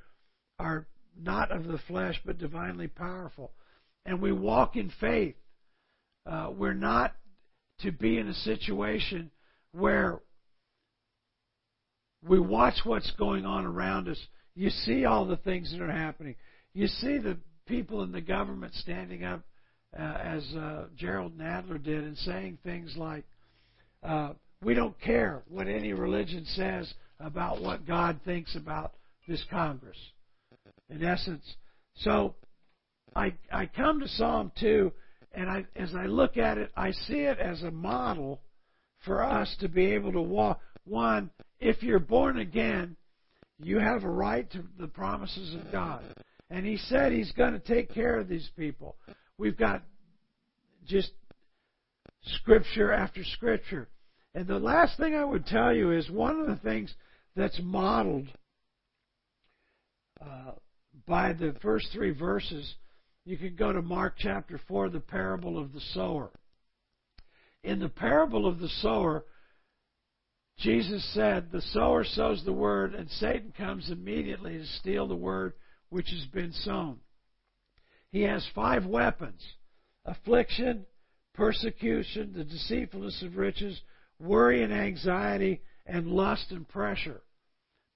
are 0.58 0.88
not 1.22 1.52
of 1.52 1.66
the 1.66 1.80
flesh, 1.88 2.20
but 2.26 2.38
divinely 2.38 2.88
powerful. 2.88 3.52
And 4.06 4.22
we 4.22 4.32
walk 4.32 4.76
in 4.76 4.92
faith. 5.00 5.36
Uh, 6.26 6.50
we're 6.56 6.74
not 6.74 7.14
to 7.82 7.92
be 7.92 8.18
in 8.18 8.28
a 8.28 8.34
situation 8.34 9.32
where 9.74 10.20
we 12.28 12.40
watch 12.40 12.76
what's 12.84 13.12
going 13.12 13.46
on 13.46 13.66
around 13.66 14.08
us. 14.08 14.20
You 14.56 14.70
see 14.70 15.06
all 15.06 15.26
the 15.26 15.38
things 15.38 15.72
that 15.72 15.82
are 15.82 15.92
happening. 15.92 16.36
You 16.74 16.88
see 16.88 17.18
the 17.18 17.38
people 17.68 18.04
in 18.04 18.12
the 18.12 18.22
government 18.22 18.74
standing 18.76 19.24
up, 19.24 19.42
uh, 19.98 20.02
as 20.02 20.44
uh, 20.56 20.86
Jerrold 20.98 21.38
Nadler 21.38 21.82
did, 21.82 22.04
and 22.04 22.18
saying 22.18 22.58
things 22.64 22.96
like, 22.98 23.24
uh, 24.04 24.34
"We 24.62 24.74
don't 24.74 25.00
care 25.00 25.44
what 25.48 25.68
any 25.68 25.94
religion 25.94 26.46
says 26.46 26.94
about 27.20 27.62
what 27.62 27.86
God 27.86 28.22
thinks 28.24 28.56
about 28.56 28.94
this 29.28 29.44
Congress." 29.50 29.98
In 30.90 31.04
essence, 31.04 31.56
so 31.96 32.36
I 33.16 33.34
I 33.52 33.68
come 33.68 34.00
to 34.00 34.08
Psalm 34.08 34.52
two 34.60 34.92
and 35.32 35.50
I, 35.50 35.66
as 35.76 35.94
I 35.96 36.06
look 36.06 36.38
at 36.38 36.58
it, 36.58 36.72
I 36.76 36.92
see 36.92 37.20
it 37.20 37.38
as 37.40 37.62
a 37.62 37.72
model 37.72 38.42
for 39.06 39.24
us 39.24 39.56
to 39.60 39.70
be 39.70 39.94
able 39.94 40.12
to 40.14 40.22
walk. 40.22 40.60
One, 40.86 41.30
if 41.60 41.84
you're 41.84 42.00
born 42.00 42.40
again, 42.40 42.96
you 43.62 43.80
have 43.80 44.04
a 44.04 44.10
right 44.10 44.50
to 44.52 44.64
the 44.80 44.88
promises 44.88 45.54
of 45.54 45.72
God. 45.72 46.04
And 46.50 46.66
He 46.66 46.78
said 46.78 47.12
He's 47.12 47.32
going 47.34 47.54
to 47.54 47.60
take 47.60 47.94
care 47.94 48.18
of 48.18 48.28
these 48.28 48.50
people. 48.58 48.96
We've 49.38 49.58
got 49.58 49.84
just 50.86 51.12
scripture 52.24 52.92
after 52.92 53.24
scripture. 53.24 53.88
And 54.34 54.48
the 54.48 54.60
last 54.60 54.98
thing 54.98 55.16
I 55.16 55.26
would 55.26 55.46
tell 55.46 55.74
you 55.74 55.92
is 55.92 56.10
one 56.10 56.40
of 56.40 56.48
the 56.48 56.58
things 56.58 56.94
that's 57.36 57.60
modeled 57.62 58.28
uh, 60.22 60.52
by 61.08 61.34
the 61.34 61.56
first 61.62 61.88
three 61.92 62.12
verses 62.12 62.76
you 63.26 63.38
can 63.38 63.56
go 63.56 63.72
to 63.72 63.82
Mark 63.82 64.16
chapter 64.18 64.60
4, 64.68 64.90
the 64.90 65.00
parable 65.00 65.58
of 65.58 65.74
the 65.74 65.82
sower. 65.94 66.32
In 67.64 67.80
the 67.80 67.90
parable 67.90 68.48
of 68.48 68.60
the 68.60 68.70
sower, 68.82 69.26
Jesus 70.58 71.08
said, 71.14 71.52
The 71.52 71.62
sower 71.62 72.04
sows 72.04 72.44
the 72.44 72.54
word, 72.54 72.96
and 72.96 73.10
Satan 73.10 73.54
comes 73.56 73.90
immediately 73.90 74.58
to 74.58 74.66
steal 74.66 75.08
the 75.08 75.16
word 75.16 75.54
which 75.90 76.10
has 76.10 76.26
been 76.34 76.54
sown. 76.54 77.00
He 78.12 78.22
has 78.24 78.46
five 78.56 78.86
weapons 78.86 79.42
affliction, 80.06 80.86
persecution, 81.36 82.34
the 82.34 82.44
deceitfulness 82.44 83.22
of 83.22 83.38
riches, 83.38 83.80
worry 84.20 84.64
and 84.64 84.74
anxiety, 84.74 85.62
and 85.86 86.08
lust 86.08 86.52
and 86.52 86.68
pressure. 86.68 87.22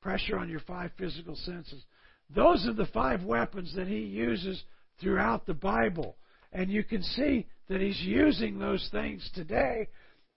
Pressure 0.02 0.38
on 0.38 0.50
your 0.50 0.60
five 0.62 0.92
physical 0.98 1.36
senses. 1.36 1.84
Those 2.36 2.66
are 2.68 2.74
the 2.74 2.88
five 2.88 3.24
weapons 3.24 3.74
that 3.76 3.88
he 3.88 4.00
uses 4.00 4.64
throughout 5.00 5.46
the 5.46 5.54
Bible. 5.54 6.18
And 6.52 6.70
you 6.70 6.84
can 6.84 7.04
see 7.04 7.48
that 7.70 7.82
he's 7.82 8.02
using 8.02 8.60
those 8.60 8.88
things 8.92 9.30
today 9.34 9.88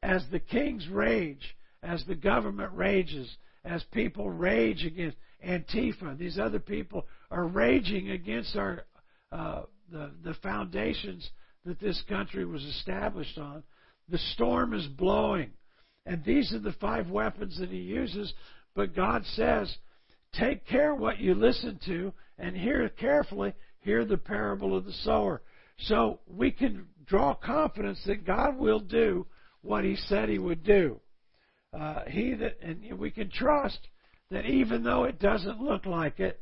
as 0.03 0.25
the 0.31 0.41
kings 0.41 0.87
rage, 0.89 1.57
as 1.83 2.05
the 2.07 2.15
government 2.15 2.73
rages, 2.75 3.37
as 3.65 3.83
people 3.93 4.31
rage 4.31 4.85
against 4.85 5.17
Antifa. 5.47 6.17
These 6.17 6.39
other 6.39 6.59
people 6.59 7.07
are 7.31 7.47
raging 7.47 8.11
against 8.11 8.57
our 8.57 8.85
uh, 9.33 9.63
the 9.91 10.11
the 10.25 10.35
foundations 10.35 11.29
that 11.65 11.81
this 11.81 12.01
country 12.09 12.45
was 12.45 12.63
established 12.65 13.39
on. 13.39 13.63
The 14.09 14.19
storm 14.19 14.73
is 14.73 14.87
blowing, 14.87 15.51
and 16.07 16.25
these 16.25 16.53
are 16.55 16.61
the 16.61 16.75
five 16.81 17.11
weapons 17.11 17.59
that 17.59 17.69
he 17.69 17.79
uses. 17.79 18.33
But 18.75 18.95
God 18.95 19.25
says, 19.35 19.75
take 20.33 20.67
care 20.67 20.95
what 20.95 21.19
you 21.19 21.35
listen 21.35 21.79
to 21.87 22.13
and 22.39 22.57
hear 22.57 22.89
carefully 22.89 23.53
hear 23.81 24.05
the 24.05 24.17
parable 24.17 24.77
of 24.77 24.85
the 24.85 24.93
sower. 24.93 25.43
So 25.79 26.21
we 26.27 26.51
can 26.51 26.87
draw 27.07 27.35
confidence 27.35 28.01
that 28.07 28.27
God 28.27 28.59
will 28.59 28.81
do 28.81 29.27
what 29.63 29.85
He 29.85 29.97
said 29.97 30.29
He 30.29 30.39
would 30.39 30.65
do. 30.65 31.01
Uh, 31.73 32.03
he 32.09 32.35
that, 32.35 32.59
and 32.63 32.99
we 32.99 33.11
can 33.11 33.31
trust 33.31 33.79
that 34.31 34.47
even 34.47 34.83
though 34.83 35.05
it 35.05 35.19
doesn't 35.19 35.61
look 35.61 35.87
like 35.87 36.21
it, 36.21 36.41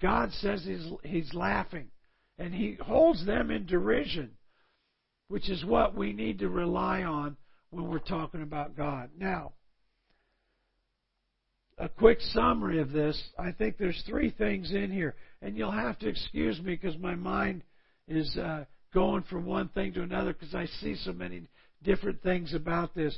God 0.00 0.30
says 0.34 0.64
He's 0.64 0.86
He's 1.02 1.34
laughing, 1.34 1.88
and 2.38 2.54
He 2.54 2.76
holds 2.80 3.24
them 3.26 3.50
in 3.50 3.66
derision, 3.66 4.30
which 5.28 5.48
is 5.48 5.64
what 5.64 5.96
we 5.96 6.12
need 6.12 6.38
to 6.40 6.48
rely 6.48 7.02
on 7.02 7.36
when 7.70 7.88
we're 7.88 7.98
talking 7.98 8.42
about 8.42 8.76
God. 8.76 9.10
Now, 9.18 9.52
a 11.78 11.88
quick 11.88 12.20
summary 12.20 12.80
of 12.80 12.92
this. 12.92 13.20
I 13.38 13.52
think 13.52 13.78
there's 13.78 14.02
three 14.06 14.30
things 14.30 14.70
in 14.72 14.90
here 14.90 15.14
and 15.42 15.56
you'll 15.56 15.70
have 15.70 15.98
to 16.00 16.08
excuse 16.08 16.60
me 16.60 16.76
because 16.76 16.98
my 16.98 17.14
mind 17.14 17.62
is 18.06 18.36
uh, 18.36 18.64
going 18.92 19.22
from 19.24 19.46
one 19.46 19.68
thing 19.68 19.92
to 19.94 20.02
another 20.02 20.32
because 20.32 20.54
I 20.54 20.66
see 20.80 20.96
so 20.96 21.12
many 21.12 21.42
different 21.82 22.22
things 22.22 22.52
about 22.54 22.94
this. 22.94 23.16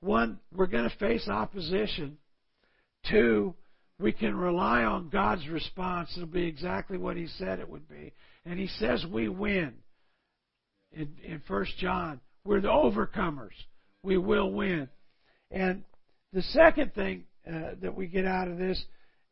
One, 0.00 0.38
we're 0.54 0.66
going 0.66 0.88
to 0.88 0.96
face 0.96 1.28
opposition. 1.28 2.18
Two, 3.10 3.54
we 3.98 4.12
can 4.12 4.36
rely 4.36 4.84
on 4.84 5.08
God's 5.08 5.48
response. 5.48 6.10
It'll 6.16 6.28
be 6.28 6.46
exactly 6.46 6.98
what 6.98 7.16
He 7.16 7.26
said 7.38 7.58
it 7.58 7.68
would 7.68 7.88
be. 7.88 8.12
And 8.44 8.58
He 8.58 8.68
says 8.78 9.04
we 9.10 9.28
win. 9.28 9.74
In, 10.92 11.08
in 11.24 11.42
1 11.48 11.66
John, 11.78 12.20
we're 12.44 12.60
the 12.60 12.68
overcomers. 12.68 13.54
We 14.04 14.18
will 14.18 14.52
win. 14.52 14.88
And 15.50 15.82
the 16.32 16.42
second 16.42 16.94
thing 16.94 17.24
uh, 17.48 17.70
that 17.80 17.96
we 17.96 18.06
get 18.06 18.26
out 18.26 18.48
of 18.48 18.58
this 18.58 18.80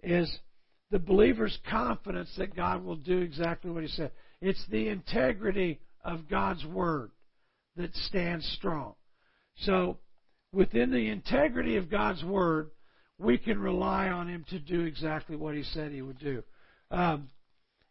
is 0.02 0.34
the 0.90 0.98
believer's 0.98 1.58
confidence 1.68 2.30
that 2.38 2.56
God 2.56 2.82
will 2.82 2.96
do 2.96 3.18
exactly 3.18 3.70
what 3.70 3.82
He 3.82 3.88
said. 3.90 4.10
It's 4.40 4.64
the 4.70 4.88
integrity 4.88 5.78
of 6.04 6.28
God's 6.28 6.64
Word 6.64 7.10
that 7.76 7.94
stands 7.94 8.46
strong. 8.58 8.94
So, 9.58 9.98
within 10.52 10.90
the 10.90 11.08
integrity 11.08 11.76
of 11.76 11.90
God's 11.90 12.24
Word, 12.24 12.70
we 13.18 13.36
can 13.36 13.58
rely 13.58 14.08
on 14.08 14.26
Him 14.26 14.44
to 14.50 14.58
do 14.58 14.82
exactly 14.82 15.36
what 15.36 15.54
He 15.54 15.64
said 15.64 15.92
He 15.92 16.02
would 16.02 16.18
do. 16.18 16.42
Um, 16.90 17.28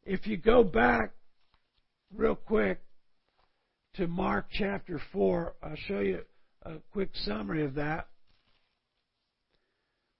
if 0.03 0.25
you 0.25 0.37
go 0.37 0.63
back 0.63 1.11
real 2.15 2.35
quick 2.35 2.81
to 3.95 4.07
Mark 4.07 4.47
chapter 4.51 4.99
4, 5.11 5.53
I'll 5.61 5.75
show 5.87 5.99
you 5.99 6.21
a 6.63 6.75
quick 6.91 7.09
summary 7.13 7.63
of 7.63 7.75
that 7.75 8.07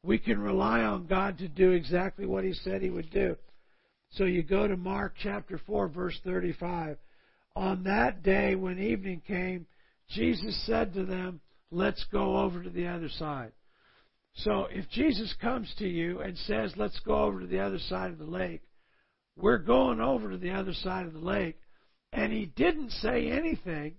we 0.04 0.18
can 0.18 0.40
rely 0.40 0.82
on 0.82 1.06
God 1.06 1.38
to 1.40 1.48
do 1.48 1.72
exactly 1.72 2.26
what 2.26 2.44
He 2.44 2.54
said 2.54 2.82
He 2.82 2.90
would 2.90 3.12
do. 3.12 3.36
So 4.12 4.26
you 4.26 4.44
go 4.44 4.68
to 4.68 4.76
Mark 4.76 5.14
chapter 5.22 5.60
4, 5.66 5.88
verse 5.90 6.20
35. 6.24 6.98
On 7.56 7.84
that 7.84 8.24
day 8.24 8.56
when 8.56 8.80
evening 8.80 9.22
came, 9.26 9.68
Jesus 10.10 10.60
said 10.66 10.94
to 10.94 11.06
them, 11.06 11.42
Let's 11.74 12.04
go 12.12 12.38
over 12.38 12.62
to 12.62 12.70
the 12.70 12.88
other 12.88 13.10
side. 13.10 13.54
So 14.34 14.68
if 14.70 14.90
Jesus 14.90 15.34
comes 15.42 15.74
to 15.78 15.88
you 15.88 16.20
and 16.22 16.38
says, 16.40 16.74
Let's 16.76 17.00
go 17.02 17.24
over 17.24 17.40
to 17.40 17.48
the 17.48 17.60
other 17.60 17.80
side 17.80 18.12
of 18.12 18.18
the 18.18 18.26
lake, 18.26 18.62
we're 19.38 19.60
going 19.60 20.02
over 20.02 20.32
to 20.32 20.38
the 20.38 20.52
other 20.52 20.74
side 20.74 21.06
of 21.06 21.14
the 21.14 21.20
lake. 21.20 21.58
And 22.12 22.34
he 22.34 22.48
didn't 22.48 22.92
say 22.92 23.30
anything 23.30 23.94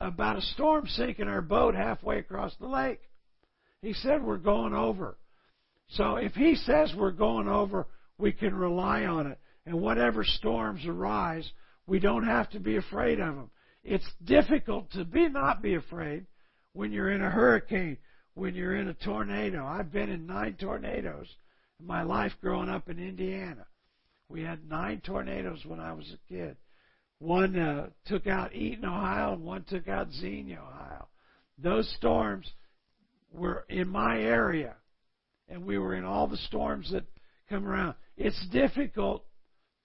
about 0.00 0.36
a 0.36 0.42
storm 0.42 0.86
sinking 0.86 1.28
our 1.28 1.42
boat 1.42 1.74
halfway 1.74 2.18
across 2.18 2.54
the 2.60 2.66
lake. 2.66 3.00
He 3.82 3.92
said, 3.92 4.22
We're 4.22 4.36
going 4.36 4.74
over. 4.74 5.16
So 5.90 6.16
if 6.16 6.34
he 6.34 6.56
says 6.56 6.92
we're 6.96 7.12
going 7.12 7.48
over, 7.48 7.86
we 8.18 8.32
can 8.32 8.54
rely 8.54 9.04
on 9.04 9.28
it. 9.28 9.38
And 9.64 9.80
whatever 9.80 10.24
storms 10.24 10.84
arise, 10.86 11.48
we 11.86 11.98
don't 11.98 12.24
have 12.24 12.50
to 12.50 12.60
be 12.60 12.76
afraid 12.76 13.20
of 13.20 13.34
them. 13.34 13.50
It's 13.84 14.08
difficult 14.24 14.90
to 14.92 15.04
be 15.04 15.28
not 15.28 15.62
be 15.62 15.74
afraid 15.74 16.26
when 16.72 16.92
you're 16.92 17.10
in 17.10 17.22
a 17.22 17.30
hurricane, 17.30 17.98
when 18.34 18.54
you're 18.54 18.76
in 18.76 18.88
a 18.88 18.94
tornado. 18.94 19.64
I've 19.64 19.92
been 19.92 20.10
in 20.10 20.26
nine 20.26 20.56
tornadoes 20.60 21.28
in 21.80 21.86
my 21.86 22.02
life 22.02 22.32
growing 22.40 22.68
up 22.68 22.88
in 22.88 22.98
Indiana. 22.98 23.66
We 24.28 24.42
had 24.42 24.68
nine 24.68 25.00
tornadoes 25.04 25.64
when 25.64 25.78
I 25.78 25.92
was 25.92 26.12
a 26.12 26.32
kid. 26.32 26.56
One 27.18 27.58
uh, 27.58 27.88
took 28.06 28.26
out 28.26 28.54
Eaton, 28.54 28.84
Ohio, 28.84 29.32
and 29.32 29.42
one 29.42 29.64
took 29.64 29.88
out 29.88 30.12
Xenia, 30.12 30.60
Ohio. 30.60 31.08
Those 31.58 31.90
storms 31.96 32.50
were 33.32 33.64
in 33.68 33.88
my 33.88 34.20
area, 34.20 34.74
and 35.48 35.64
we 35.64 35.78
were 35.78 35.94
in 35.94 36.04
all 36.04 36.26
the 36.26 36.36
storms 36.36 36.90
that 36.92 37.04
come 37.48 37.66
around. 37.66 37.94
It's 38.16 38.46
difficult 38.48 39.24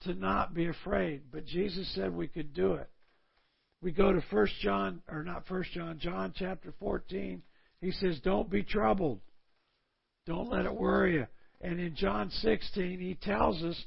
to 0.03 0.13
not 0.13 0.53
be 0.53 0.67
afraid, 0.67 1.21
but 1.31 1.45
Jesus 1.45 1.93
said 1.95 2.13
we 2.13 2.27
could 2.27 2.53
do 2.53 2.73
it. 2.73 2.89
We 3.81 3.91
go 3.91 4.11
to 4.11 4.21
First 4.29 4.53
John, 4.61 5.01
or 5.09 5.23
not 5.23 5.47
First 5.47 5.71
John, 5.71 5.99
John 5.99 6.33
chapter 6.35 6.73
14. 6.79 7.41
He 7.79 7.91
says, 7.91 8.19
"Don't 8.19 8.49
be 8.49 8.63
troubled. 8.63 9.21
Don't 10.25 10.49
let 10.49 10.65
it 10.65 10.75
worry 10.75 11.15
you." 11.15 11.27
And 11.61 11.79
in 11.79 11.95
John 11.95 12.29
16, 12.29 12.99
he 12.99 13.15
tells 13.15 13.63
us 13.63 13.85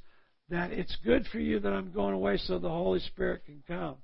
that 0.50 0.72
it's 0.72 0.96
good 1.04 1.26
for 1.32 1.38
you 1.38 1.60
that 1.60 1.72
I'm 1.72 1.92
going 1.92 2.14
away 2.14 2.36
so 2.36 2.58
the 2.58 2.68
Holy 2.68 3.00
Spirit 3.00 3.44
can 3.46 3.62
come. 3.66 3.96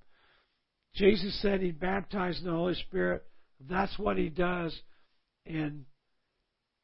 Jesus 0.95 1.41
said 1.41 1.61
he'd 1.61 1.79
baptize 1.79 2.39
in 2.39 2.47
the 2.47 2.53
Holy 2.53 2.75
Spirit. 2.75 3.25
That's 3.69 3.99
what 3.99 4.17
he 4.17 4.29
does 4.29 4.79
in 5.47 5.85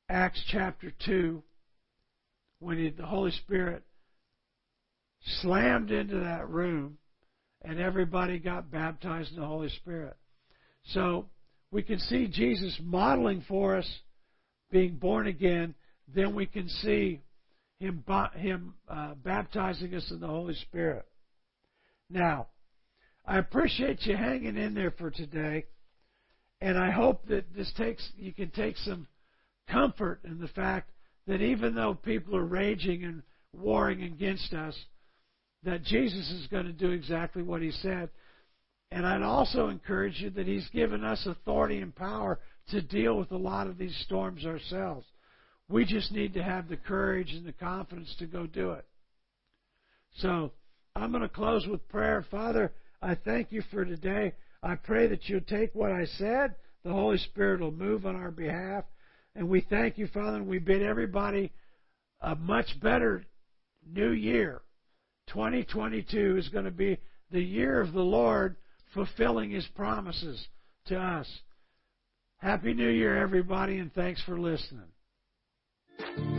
Acts 0.08 0.42
chapter 0.50 0.92
2 1.06 1.42
when 2.60 2.78
he, 2.78 2.90
the 2.90 3.06
Holy 3.06 3.32
Spirit 3.32 3.82
slammed 5.40 5.90
into 5.90 6.20
that 6.20 6.48
room 6.48 6.98
and 7.62 7.80
everybody 7.80 8.38
got 8.38 8.70
baptized 8.70 9.32
in 9.32 9.40
the 9.40 9.46
Holy 9.46 9.70
Spirit. 9.70 10.16
So 10.92 11.26
we 11.72 11.82
can 11.82 11.98
see 11.98 12.28
Jesus 12.28 12.78
modeling 12.82 13.44
for 13.48 13.76
us 13.76 13.90
being 14.70 14.96
born 14.96 15.26
again. 15.26 15.74
Then 16.14 16.34
we 16.34 16.46
can 16.46 16.68
see 16.68 17.20
him, 17.78 18.04
him 18.34 18.74
uh, 18.88 19.14
baptizing 19.14 19.94
us 19.94 20.10
in 20.10 20.20
the 20.20 20.26
Holy 20.26 20.54
Spirit. 20.54 21.06
Now, 22.08 22.48
I 23.26 23.38
appreciate 23.38 24.02
you 24.02 24.16
hanging 24.16 24.56
in 24.56 24.74
there 24.74 24.92
for 24.92 25.10
today, 25.10 25.64
and 26.60 26.78
I 26.78 26.90
hope 26.90 27.26
that 27.26 27.54
this 27.54 27.72
takes 27.76 28.08
you 28.16 28.32
can 28.32 28.50
take 28.50 28.76
some 28.78 29.06
comfort 29.68 30.20
in 30.24 30.38
the 30.38 30.48
fact 30.48 30.90
that 31.26 31.42
even 31.42 31.74
though 31.74 31.94
people 31.94 32.36
are 32.36 32.44
raging 32.44 33.04
and 33.04 33.22
warring 33.52 34.02
against 34.02 34.52
us, 34.52 34.76
that 35.64 35.82
Jesus 35.82 36.30
is 36.30 36.46
going 36.46 36.66
to 36.66 36.72
do 36.72 36.90
exactly 36.90 37.42
what 37.42 37.62
he 37.62 37.72
said. 37.72 38.08
And 38.92 39.04
I'd 39.04 39.22
also 39.22 39.68
encourage 39.68 40.20
you 40.20 40.30
that 40.30 40.46
he's 40.46 40.68
given 40.68 41.02
us 41.02 41.26
authority 41.26 41.80
and 41.80 41.94
power 41.94 42.38
to 42.70 42.80
deal 42.80 43.18
with 43.18 43.32
a 43.32 43.36
lot 43.36 43.66
of 43.66 43.76
these 43.76 43.96
storms 44.04 44.46
ourselves. 44.46 45.06
We 45.68 45.84
just 45.84 46.12
need 46.12 46.34
to 46.34 46.42
have 46.42 46.68
the 46.68 46.76
courage 46.76 47.32
and 47.32 47.44
the 47.44 47.52
confidence 47.52 48.14
to 48.18 48.26
go 48.26 48.46
do 48.46 48.72
it. 48.72 48.84
So 50.18 50.52
I'm 50.94 51.10
going 51.10 51.22
to 51.22 51.28
close 51.28 51.66
with 51.66 51.86
prayer. 51.88 52.24
Father, 52.30 52.72
I 53.02 53.14
thank 53.16 53.52
you 53.52 53.62
for 53.70 53.84
today. 53.84 54.32
I 54.62 54.76
pray 54.76 55.06
that 55.08 55.28
you'll 55.28 55.40
take 55.42 55.74
what 55.74 55.92
I 55.92 56.06
said. 56.18 56.54
The 56.84 56.92
Holy 56.92 57.18
Spirit 57.18 57.60
will 57.60 57.72
move 57.72 58.06
on 58.06 58.16
our 58.16 58.30
behalf. 58.30 58.84
And 59.34 59.48
we 59.48 59.60
thank 59.60 59.98
you, 59.98 60.06
Father, 60.06 60.36
and 60.38 60.46
we 60.46 60.58
bid 60.58 60.82
everybody 60.82 61.52
a 62.20 62.34
much 62.34 62.80
better 62.80 63.24
new 63.86 64.12
year. 64.12 64.62
2022 65.28 66.36
is 66.38 66.48
going 66.48 66.64
to 66.64 66.70
be 66.70 66.98
the 67.30 67.42
year 67.42 67.80
of 67.80 67.92
the 67.92 68.00
Lord 68.00 68.56
fulfilling 68.94 69.50
His 69.50 69.66
promises 69.74 70.46
to 70.86 70.96
us. 70.96 71.28
Happy 72.38 72.72
New 72.72 72.88
Year, 72.88 73.16
everybody, 73.18 73.78
and 73.78 73.92
thanks 73.92 74.22
for 74.22 74.38
listening. 74.38 74.86
Thank 75.98 76.18
you. 76.18 76.35